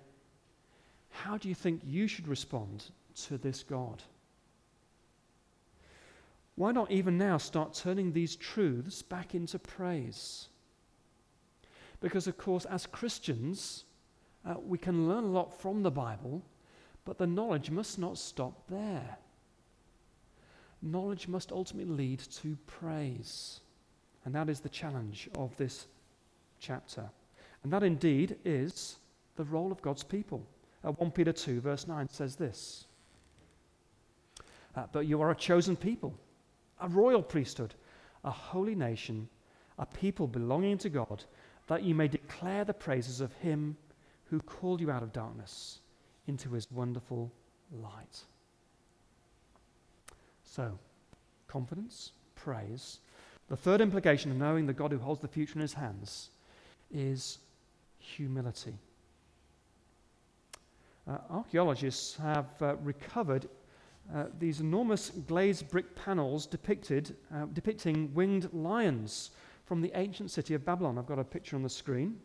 How 1.10 1.38
do 1.38 1.48
you 1.48 1.56
think 1.56 1.82
you 1.86 2.08
should 2.08 2.28
respond 2.28 2.86
to 3.28 3.38
this 3.38 3.64
God? 3.64 4.02
Why 6.58 6.72
not 6.72 6.90
even 6.90 7.20
now 7.20 7.38
start 7.38 7.76
turning 7.76 8.12
these 8.12 8.36
truths 8.36 9.04
back 9.04 9.36
into 9.36 9.60
praise? 9.60 10.48
Because, 12.02 12.26
of 12.26 12.40
course, 12.40 12.66
as 12.66 12.88
Christians, 12.88 13.86
uh, 14.44 14.56
we 14.60 14.80
can 14.80 15.08
learn 15.08 15.24
a 15.24 15.28
lot 15.28 15.62
from 15.62 15.84
the 15.84 15.92
Bible, 15.92 16.42
but 17.06 17.20
the 17.20 17.28
knowledge 17.28 17.70
must 17.70 18.00
not 18.00 18.18
stop 18.18 18.68
there. 18.70 19.20
Knowledge 20.82 21.28
must 21.28 21.52
ultimately 21.52 21.94
lead 21.94 22.20
to 22.20 22.58
praise. 22.66 23.60
And 24.26 24.34
that 24.34 24.50
is 24.50 24.60
the 24.60 24.68
challenge 24.68 25.30
of 25.38 25.56
this 25.58 25.86
chapter. 26.60 27.08
And 27.64 27.72
that 27.72 27.84
indeed 27.84 28.38
is 28.44 28.98
the 29.36 29.44
role 29.44 29.72
of 29.72 29.84
God's 29.84 30.04
people. 30.04 30.44
Uh, 30.84 30.92
1 30.94 31.12
Peter 31.12 31.34
2, 31.34 31.62
verse 31.62 31.88
9 31.88 32.10
says 32.10 32.36
this 32.36 32.88
uh, 34.76 34.86
But 34.92 35.06
you 35.06 35.22
are 35.22 35.30
a 35.30 35.36
chosen 35.36 35.76
people, 35.76 36.18
a 36.80 36.88
royal 36.88 37.22
priesthood, 37.22 37.74
a 38.24 38.32
holy 38.32 38.76
nation, 38.76 39.28
a 39.80 39.86
people 39.86 40.28
belonging 40.28 40.78
to 40.80 40.90
God 40.90 41.24
that 41.68 41.84
you 41.84 41.94
may 41.94 42.08
declare 42.08 42.64
the 42.64 42.74
praises 42.74 43.22
of 43.22 43.34
him 43.34 43.78
who 44.30 44.40
called 44.40 44.82
you 44.82 44.92
out 44.92 45.04
of 45.04 45.14
darkness 45.14 45.80
into 46.28 46.50
his 46.50 46.72
wonderful 46.72 47.32
light. 47.72 48.22
So, 50.44 50.78
confidence, 51.48 52.12
praise. 52.36 53.00
The 53.50 53.58
third 53.58 53.82
implication 53.82 54.32
of 54.32 54.38
knowing 54.38 54.66
the 54.66 54.74
God 54.74 54.92
who 54.92 54.98
holds 54.98 55.22
the 55.22 55.28
future 55.28 55.56
in 55.56 55.62
his 55.62 55.74
hands 55.74 56.30
is 56.92 57.40
humility. 58.00 58.74
Uh, 61.08 61.18
archaeologists 61.30 62.18
have 62.18 62.48
uh, 62.62 62.76
recovered 62.78 63.48
uh, 64.14 64.26
these 64.40 64.62
enormous 64.62 65.10
glazed 65.10 65.70
brick 65.70 65.96
panels 65.96 66.46
depicted, 66.46 67.16
uh, 67.34 67.46
depicting 67.54 68.14
winged 68.14 68.52
lions 68.54 69.32
from 69.66 69.82
the 69.82 69.92
ancient 69.96 70.32
city 70.32 70.54
of 70.54 70.64
Babylon. 70.64 70.98
I've 70.98 71.08
got 71.08 71.20
a 71.20 71.24
picture 71.24 71.56
on 71.56 71.64
the 71.64 71.70
screen. 71.70 72.18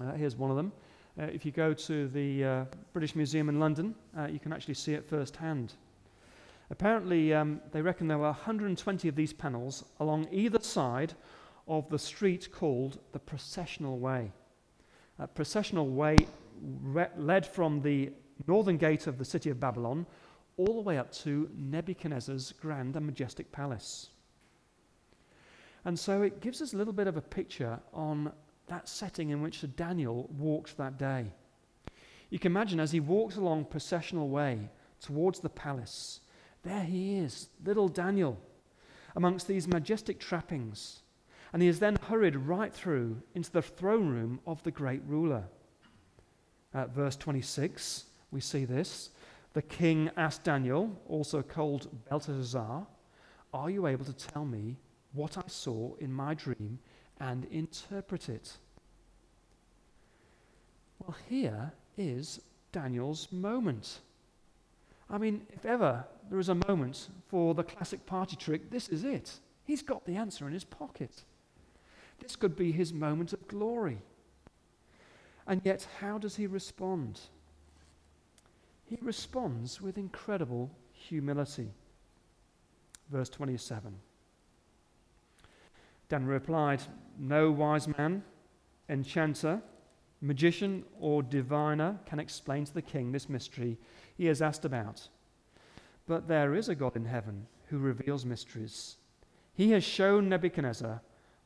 Uh, 0.00 0.12
here's 0.12 0.36
one 0.36 0.50
of 0.50 0.56
them. 0.56 0.72
Uh, 1.18 1.24
if 1.24 1.44
you 1.44 1.52
go 1.52 1.72
to 1.72 2.08
the 2.08 2.44
uh, 2.44 2.64
British 2.92 3.16
Museum 3.16 3.48
in 3.48 3.58
London, 3.58 3.94
uh, 4.16 4.26
you 4.26 4.38
can 4.38 4.52
actually 4.52 4.74
see 4.74 4.92
it 4.92 5.08
firsthand. 5.08 5.74
Apparently, 6.70 7.34
um, 7.34 7.60
they 7.72 7.82
reckon 7.82 8.06
there 8.06 8.18
were 8.18 8.24
120 8.24 9.08
of 9.08 9.16
these 9.16 9.32
panels 9.32 9.84
along 9.98 10.28
either 10.30 10.60
side 10.60 11.14
of 11.66 11.88
the 11.88 11.98
street 11.98 12.50
called 12.52 12.98
the 13.12 13.18
Processional 13.18 13.98
Way. 13.98 14.30
A 15.18 15.26
processional 15.26 15.88
Way 15.88 16.16
re- 16.82 17.08
led 17.16 17.46
from 17.46 17.82
the 17.82 18.12
northern 18.46 18.76
gate 18.76 19.06
of 19.06 19.18
the 19.18 19.24
city 19.24 19.50
of 19.50 19.58
Babylon 19.58 20.06
all 20.60 20.74
the 20.74 20.82
way 20.82 20.98
up 20.98 21.10
to 21.10 21.48
Nebuchadnezzar's 21.56 22.52
grand 22.60 22.94
and 22.94 23.06
majestic 23.06 23.50
palace. 23.50 24.10
And 25.86 25.98
so 25.98 26.20
it 26.20 26.40
gives 26.40 26.60
us 26.60 26.74
a 26.74 26.76
little 26.76 26.92
bit 26.92 27.06
of 27.06 27.16
a 27.16 27.22
picture 27.22 27.80
on 27.94 28.30
that 28.66 28.86
setting 28.86 29.30
in 29.30 29.40
which 29.40 29.64
Daniel 29.76 30.28
walked 30.36 30.76
that 30.76 30.98
day. 30.98 31.32
You 32.28 32.38
can 32.38 32.52
imagine 32.52 32.78
as 32.78 32.92
he 32.92 33.00
walks 33.00 33.36
along 33.36 33.64
processional 33.64 34.28
way 34.28 34.68
towards 35.00 35.40
the 35.40 35.48
palace, 35.48 36.20
there 36.62 36.84
he 36.84 37.16
is, 37.16 37.48
little 37.64 37.88
Daniel, 37.88 38.38
amongst 39.16 39.48
these 39.48 39.66
majestic 39.66 40.20
trappings. 40.20 41.00
And 41.54 41.62
he 41.62 41.68
is 41.68 41.80
then 41.80 41.96
hurried 42.08 42.36
right 42.36 42.72
through 42.72 43.22
into 43.34 43.50
the 43.50 43.62
throne 43.62 44.08
room 44.08 44.40
of 44.46 44.62
the 44.62 44.70
great 44.70 45.02
ruler. 45.06 45.44
At 46.74 46.94
verse 46.94 47.16
26, 47.16 48.04
we 48.30 48.40
see 48.40 48.66
this. 48.66 49.10
The 49.52 49.62
king 49.62 50.10
asked 50.16 50.44
Daniel, 50.44 50.96
also 51.08 51.42
called 51.42 51.88
Belteshazzar, 52.08 52.86
Are 53.52 53.70
you 53.70 53.86
able 53.86 54.04
to 54.04 54.12
tell 54.12 54.44
me 54.44 54.76
what 55.12 55.36
I 55.36 55.42
saw 55.48 55.94
in 55.96 56.12
my 56.12 56.34
dream 56.34 56.78
and 57.18 57.46
interpret 57.46 58.28
it? 58.28 58.56
Well, 61.00 61.16
here 61.28 61.72
is 61.96 62.40
Daniel's 62.70 63.26
moment. 63.32 64.00
I 65.08 65.18
mean, 65.18 65.42
if 65.52 65.66
ever 65.66 66.04
there 66.30 66.38
is 66.38 66.48
a 66.48 66.54
moment 66.68 67.08
for 67.26 67.54
the 67.54 67.64
classic 67.64 68.06
party 68.06 68.36
trick, 68.36 68.70
this 68.70 68.88
is 68.88 69.02
it. 69.02 69.32
He's 69.64 69.82
got 69.82 70.04
the 70.04 70.14
answer 70.14 70.46
in 70.46 70.52
his 70.52 70.64
pocket. 70.64 71.24
This 72.20 72.36
could 72.36 72.54
be 72.54 72.70
his 72.70 72.92
moment 72.92 73.32
of 73.32 73.48
glory. 73.48 73.98
And 75.46 75.60
yet, 75.64 75.88
how 76.00 76.18
does 76.18 76.36
he 76.36 76.46
respond? 76.46 77.20
He 78.90 78.98
responds 79.02 79.80
with 79.80 79.98
incredible 79.98 80.68
humility. 80.92 81.70
Verse 83.08 83.28
27. 83.28 83.94
Daniel 86.08 86.28
replied, 86.28 86.82
No 87.16 87.52
wise 87.52 87.86
man, 87.86 88.24
enchanter, 88.88 89.62
magician, 90.20 90.84
or 90.98 91.22
diviner 91.22 92.00
can 92.04 92.18
explain 92.18 92.64
to 92.64 92.74
the 92.74 92.82
king 92.82 93.12
this 93.12 93.28
mystery 93.28 93.78
he 94.16 94.26
has 94.26 94.42
asked 94.42 94.64
about. 94.64 95.08
But 96.08 96.26
there 96.26 96.56
is 96.56 96.68
a 96.68 96.74
God 96.74 96.96
in 96.96 97.04
heaven 97.04 97.46
who 97.66 97.78
reveals 97.78 98.26
mysteries. 98.26 98.96
He 99.54 99.70
has 99.70 99.84
shown 99.84 100.28
Nebuchadnezzar 100.28 101.00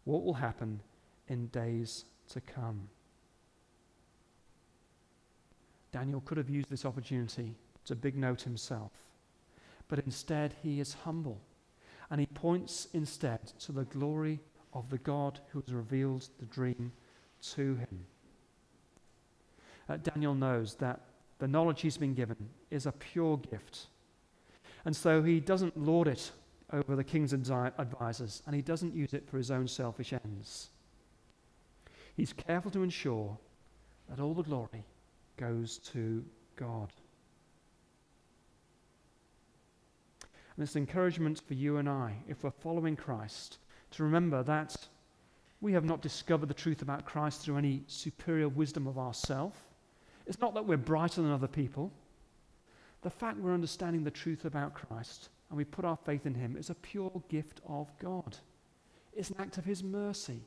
what 0.05 0.25
will 0.25 0.33
happen 0.33 0.81
in 1.29 1.49
days 1.49 2.07
to 2.31 2.41
come. 2.41 2.89
Daniel 5.95 6.21
could 6.23 6.39
have 6.39 6.51
used 6.51 6.69
this 6.69 6.85
opportunity 6.85 7.55
to 7.85 7.95
big 7.95 8.17
note 8.17 8.43
himself, 8.43 8.91
but 9.87 10.01
instead 10.01 10.53
he 10.61 10.81
is 10.81 10.97
humble 11.05 11.41
and 12.11 12.19
he 12.19 12.27
points 12.27 12.89
instead 12.95 13.47
to 13.61 13.71
the 13.71 13.85
glory 13.85 14.41
of 14.73 14.91
the 14.91 14.99
God 14.99 15.39
who 15.51 15.61
has 15.61 15.73
revealed 15.73 16.29
the 16.41 16.47
dream 16.47 16.91
to 17.53 17.77
him. 17.77 18.07
Uh, 19.89 19.97
Daniel 19.99 20.35
knows 20.35 20.75
that 20.77 21.01
the 21.39 21.47
knowledge 21.47 21.83
he's 21.83 21.97
been 21.97 22.15
given 22.15 22.49
is 22.73 22.87
a 22.87 22.93
pure 22.93 23.37
gift. 23.37 23.87
And 24.85 24.97
so 24.97 25.23
he 25.23 25.39
doesn't 25.39 25.77
lord 25.77 26.09
it 26.09 26.33
over 26.73 26.97
the 26.97 27.05
king's 27.05 27.33
advisors, 27.33 28.43
and 28.47 28.57
he 28.57 28.63
doesn't 28.63 28.97
use 28.97 29.15
it 29.15 29.29
for 29.29 29.37
his 29.37 29.53
own 29.53 29.69
selfish 29.69 30.13
ends. 30.13 30.71
He's 32.17 32.33
careful 32.33 32.73
to 32.73 32.83
ensure 32.83 33.39
that 34.09 34.19
all 34.19 34.35
the 34.35 34.43
glory 34.43 34.85
goes 35.37 35.79
to 35.93 36.25
God. 36.57 36.93
And 40.57 40.63
it's 40.63 40.77
encouragement 40.77 41.43
for 41.47 41.55
you 41.55 41.79
and 41.79 41.89
I, 41.89 42.15
if 42.29 42.45
we're 42.45 42.51
following 42.51 42.95
Christ, 42.95 43.59
to 43.93 44.05
remember 44.05 44.43
that 44.45 44.77
we 45.61 45.73
have 45.73 45.85
not 45.85 46.03
discovered 46.03 46.49
the 46.49 46.55
truth 46.55 46.83
about 46.83 47.07
Christ 47.07 47.41
through 47.41 47.57
any 47.57 47.83
superior 47.87 48.49
wisdom 48.49 48.87
of 48.87 48.99
ourselves. 48.99 49.59
It's 50.27 50.41
not 50.41 50.55
that 50.55 50.67
we're 50.67 50.77
brighter 50.77 51.23
than 51.23 51.33
other 51.33 51.49
people. 51.49 51.93
The 53.03 53.11
fact 53.11 53.39
we're 53.39 53.55
understanding 53.55 54.05
the 54.05 54.11
truth 54.11 54.45
about 54.45 54.75
Christ 54.75 55.29
and 55.51 55.59
we 55.59 55.65
put 55.65 55.85
our 55.85 55.97
faith 55.97 56.27
in 56.27 56.35
Him 56.35 56.57
is 56.57 56.71
a 56.71 56.75
pure 56.75 57.23
gift 57.29 57.61
of 57.69 57.91
God. 57.99 58.37
It's 59.13 59.31
an 59.31 59.37
act 59.39 59.59
of 59.59 59.65
His 59.65 59.83
mercy. 59.83 60.41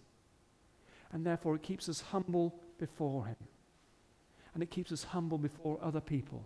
And 1.11 1.25
therefore, 1.25 1.55
it 1.55 1.63
keeps 1.63 1.87
us 1.87 2.01
humble 2.01 2.59
before 2.79 3.25
Him. 3.25 3.37
And 4.57 4.63
it 4.63 4.71
keeps 4.71 4.91
us 4.91 5.03
humble 5.03 5.37
before 5.37 5.77
other 5.83 6.01
people, 6.01 6.43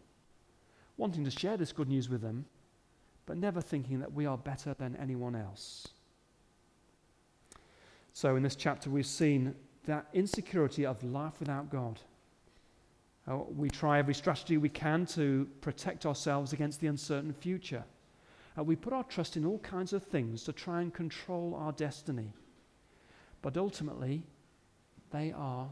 wanting 0.98 1.24
to 1.24 1.32
share 1.32 1.56
this 1.56 1.72
good 1.72 1.88
news 1.88 2.10
with 2.10 2.20
them, 2.20 2.44
but 3.26 3.38
never 3.38 3.62
thinking 3.62 4.02
that 4.02 4.12
we 4.12 4.26
are 4.26 4.38
better 4.38 4.74
than 4.74 4.98
anyone 4.98 5.34
else. 5.34 5.88
So, 8.12 8.36
in 8.36 8.44
this 8.44 8.58
chapter, 8.58 8.90
we've 8.90 9.06
seen 9.06 9.56
that 9.86 10.08
insecurity 10.12 10.86
of 10.86 11.02
life 11.06 11.40
without 11.40 11.70
God. 11.70 12.02
Uh, 13.30 13.38
we 13.56 13.70
try 13.70 13.98
every 13.98 14.14
strategy 14.14 14.58
we 14.58 14.68
can 14.68 15.06
to 15.06 15.48
protect 15.62 16.06
ourselves 16.06 16.52
against 16.52 16.82
the 16.82 16.88
uncertain 16.88 17.32
future. 17.32 17.86
Uh, 18.58 18.64
we 18.66 18.76
put 18.76 18.92
our 18.92 19.06
trust 19.06 19.38
in 19.38 19.46
all 19.46 19.60
kinds 19.60 19.94
of 19.94 20.04
things 20.04 20.44
to 20.44 20.52
try 20.52 20.82
and 20.82 20.94
control 20.94 21.56
our 21.58 21.72
destiny. 21.72 22.34
But 23.42 23.56
ultimately, 23.56 24.24
they 25.12 25.32
are 25.32 25.70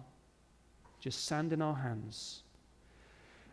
just 1.00 1.26
sand 1.26 1.54
in 1.54 1.62
our 1.62 1.76
hands. 1.76 2.44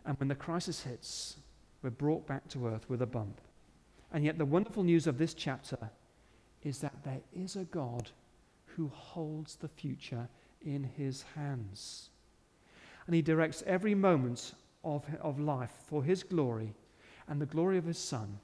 And 0.05 0.19
when 0.19 0.27
the 0.29 0.35
crisis 0.35 0.83
hits, 0.83 1.37
we're 1.81 1.89
brought 1.89 2.27
back 2.27 2.47
to 2.49 2.67
earth 2.67 2.89
with 2.89 3.01
a 3.01 3.05
bump. 3.05 3.41
And 4.11 4.23
yet, 4.23 4.37
the 4.37 4.45
wonderful 4.45 4.83
news 4.83 5.05
of 5.05 5.17
this 5.17 5.33
chapter 5.33 5.89
is 6.63 6.79
that 6.79 7.03
there 7.03 7.21
is 7.35 7.55
a 7.55 7.65
God 7.65 8.09
who 8.65 8.87
holds 8.87 9.55
the 9.55 9.67
future 9.67 10.27
in 10.65 10.83
his 10.83 11.23
hands. 11.35 12.09
And 13.05 13.15
he 13.15 13.21
directs 13.21 13.63
every 13.65 13.95
moment 13.95 14.53
of, 14.83 15.03
of 15.21 15.39
life 15.39 15.71
for 15.87 16.03
his 16.03 16.23
glory 16.23 16.73
and 17.27 17.41
the 17.41 17.45
glory 17.45 17.77
of 17.77 17.85
his 17.85 17.97
Son 17.97 18.39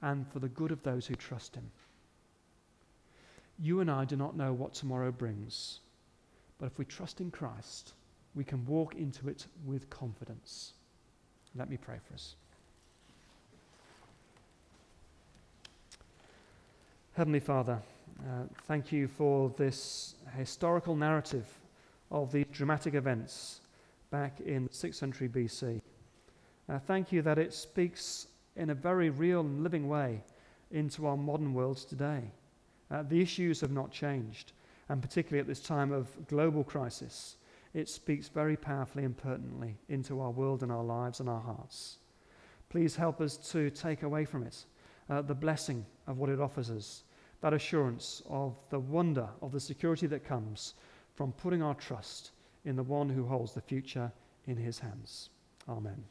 and 0.00 0.26
for 0.32 0.38
the 0.38 0.48
good 0.48 0.70
of 0.70 0.82
those 0.82 1.06
who 1.06 1.14
trust 1.14 1.54
him. 1.54 1.70
You 3.58 3.80
and 3.80 3.90
I 3.90 4.04
do 4.04 4.16
not 4.16 4.36
know 4.36 4.52
what 4.52 4.74
tomorrow 4.74 5.10
brings, 5.10 5.80
but 6.58 6.66
if 6.66 6.78
we 6.78 6.84
trust 6.84 7.20
in 7.20 7.30
Christ, 7.30 7.94
we 8.38 8.44
can 8.44 8.64
walk 8.66 8.94
into 8.94 9.28
it 9.28 9.46
with 9.66 9.90
confidence. 9.90 10.74
Let 11.56 11.68
me 11.68 11.76
pray 11.76 11.96
for 12.06 12.14
us. 12.14 12.36
Heavenly 17.14 17.40
Father, 17.40 17.80
uh, 18.20 18.44
thank 18.68 18.92
you 18.92 19.08
for 19.08 19.52
this 19.56 20.14
historical 20.36 20.94
narrative 20.94 21.48
of 22.12 22.30
these 22.30 22.46
dramatic 22.52 22.94
events 22.94 23.60
back 24.12 24.38
in 24.38 24.66
the 24.66 24.70
6th 24.70 24.94
century 24.94 25.28
BC. 25.28 25.80
Uh, 26.68 26.78
thank 26.78 27.10
you 27.10 27.22
that 27.22 27.38
it 27.38 27.52
speaks 27.52 28.28
in 28.54 28.70
a 28.70 28.74
very 28.74 29.10
real 29.10 29.40
and 29.40 29.64
living 29.64 29.88
way 29.88 30.22
into 30.70 31.08
our 31.08 31.16
modern 31.16 31.54
world 31.54 31.78
today. 31.78 32.22
Uh, 32.88 33.02
the 33.02 33.20
issues 33.20 33.60
have 33.60 33.72
not 33.72 33.90
changed, 33.90 34.52
and 34.90 35.02
particularly 35.02 35.40
at 35.40 35.48
this 35.48 35.60
time 35.60 35.90
of 35.90 36.06
global 36.28 36.62
crisis, 36.62 37.34
it 37.74 37.88
speaks 37.88 38.28
very 38.28 38.56
powerfully 38.56 39.04
and 39.04 39.16
pertinently 39.16 39.76
into 39.88 40.20
our 40.20 40.30
world 40.30 40.62
and 40.62 40.72
our 40.72 40.84
lives 40.84 41.20
and 41.20 41.28
our 41.28 41.40
hearts. 41.40 41.98
Please 42.68 42.96
help 42.96 43.20
us 43.20 43.36
to 43.52 43.70
take 43.70 44.02
away 44.02 44.24
from 44.24 44.42
it 44.42 44.64
uh, 45.10 45.22
the 45.22 45.34
blessing 45.34 45.84
of 46.06 46.18
what 46.18 46.30
it 46.30 46.40
offers 46.40 46.70
us, 46.70 47.04
that 47.40 47.54
assurance 47.54 48.22
of 48.28 48.56
the 48.70 48.78
wonder 48.78 49.28
of 49.40 49.52
the 49.52 49.60
security 49.60 50.06
that 50.06 50.24
comes 50.24 50.74
from 51.14 51.32
putting 51.32 51.62
our 51.62 51.74
trust 51.74 52.32
in 52.64 52.76
the 52.76 52.82
one 52.82 53.08
who 53.08 53.24
holds 53.26 53.52
the 53.52 53.60
future 53.60 54.12
in 54.46 54.56
his 54.56 54.78
hands. 54.78 55.30
Amen. 55.68 56.04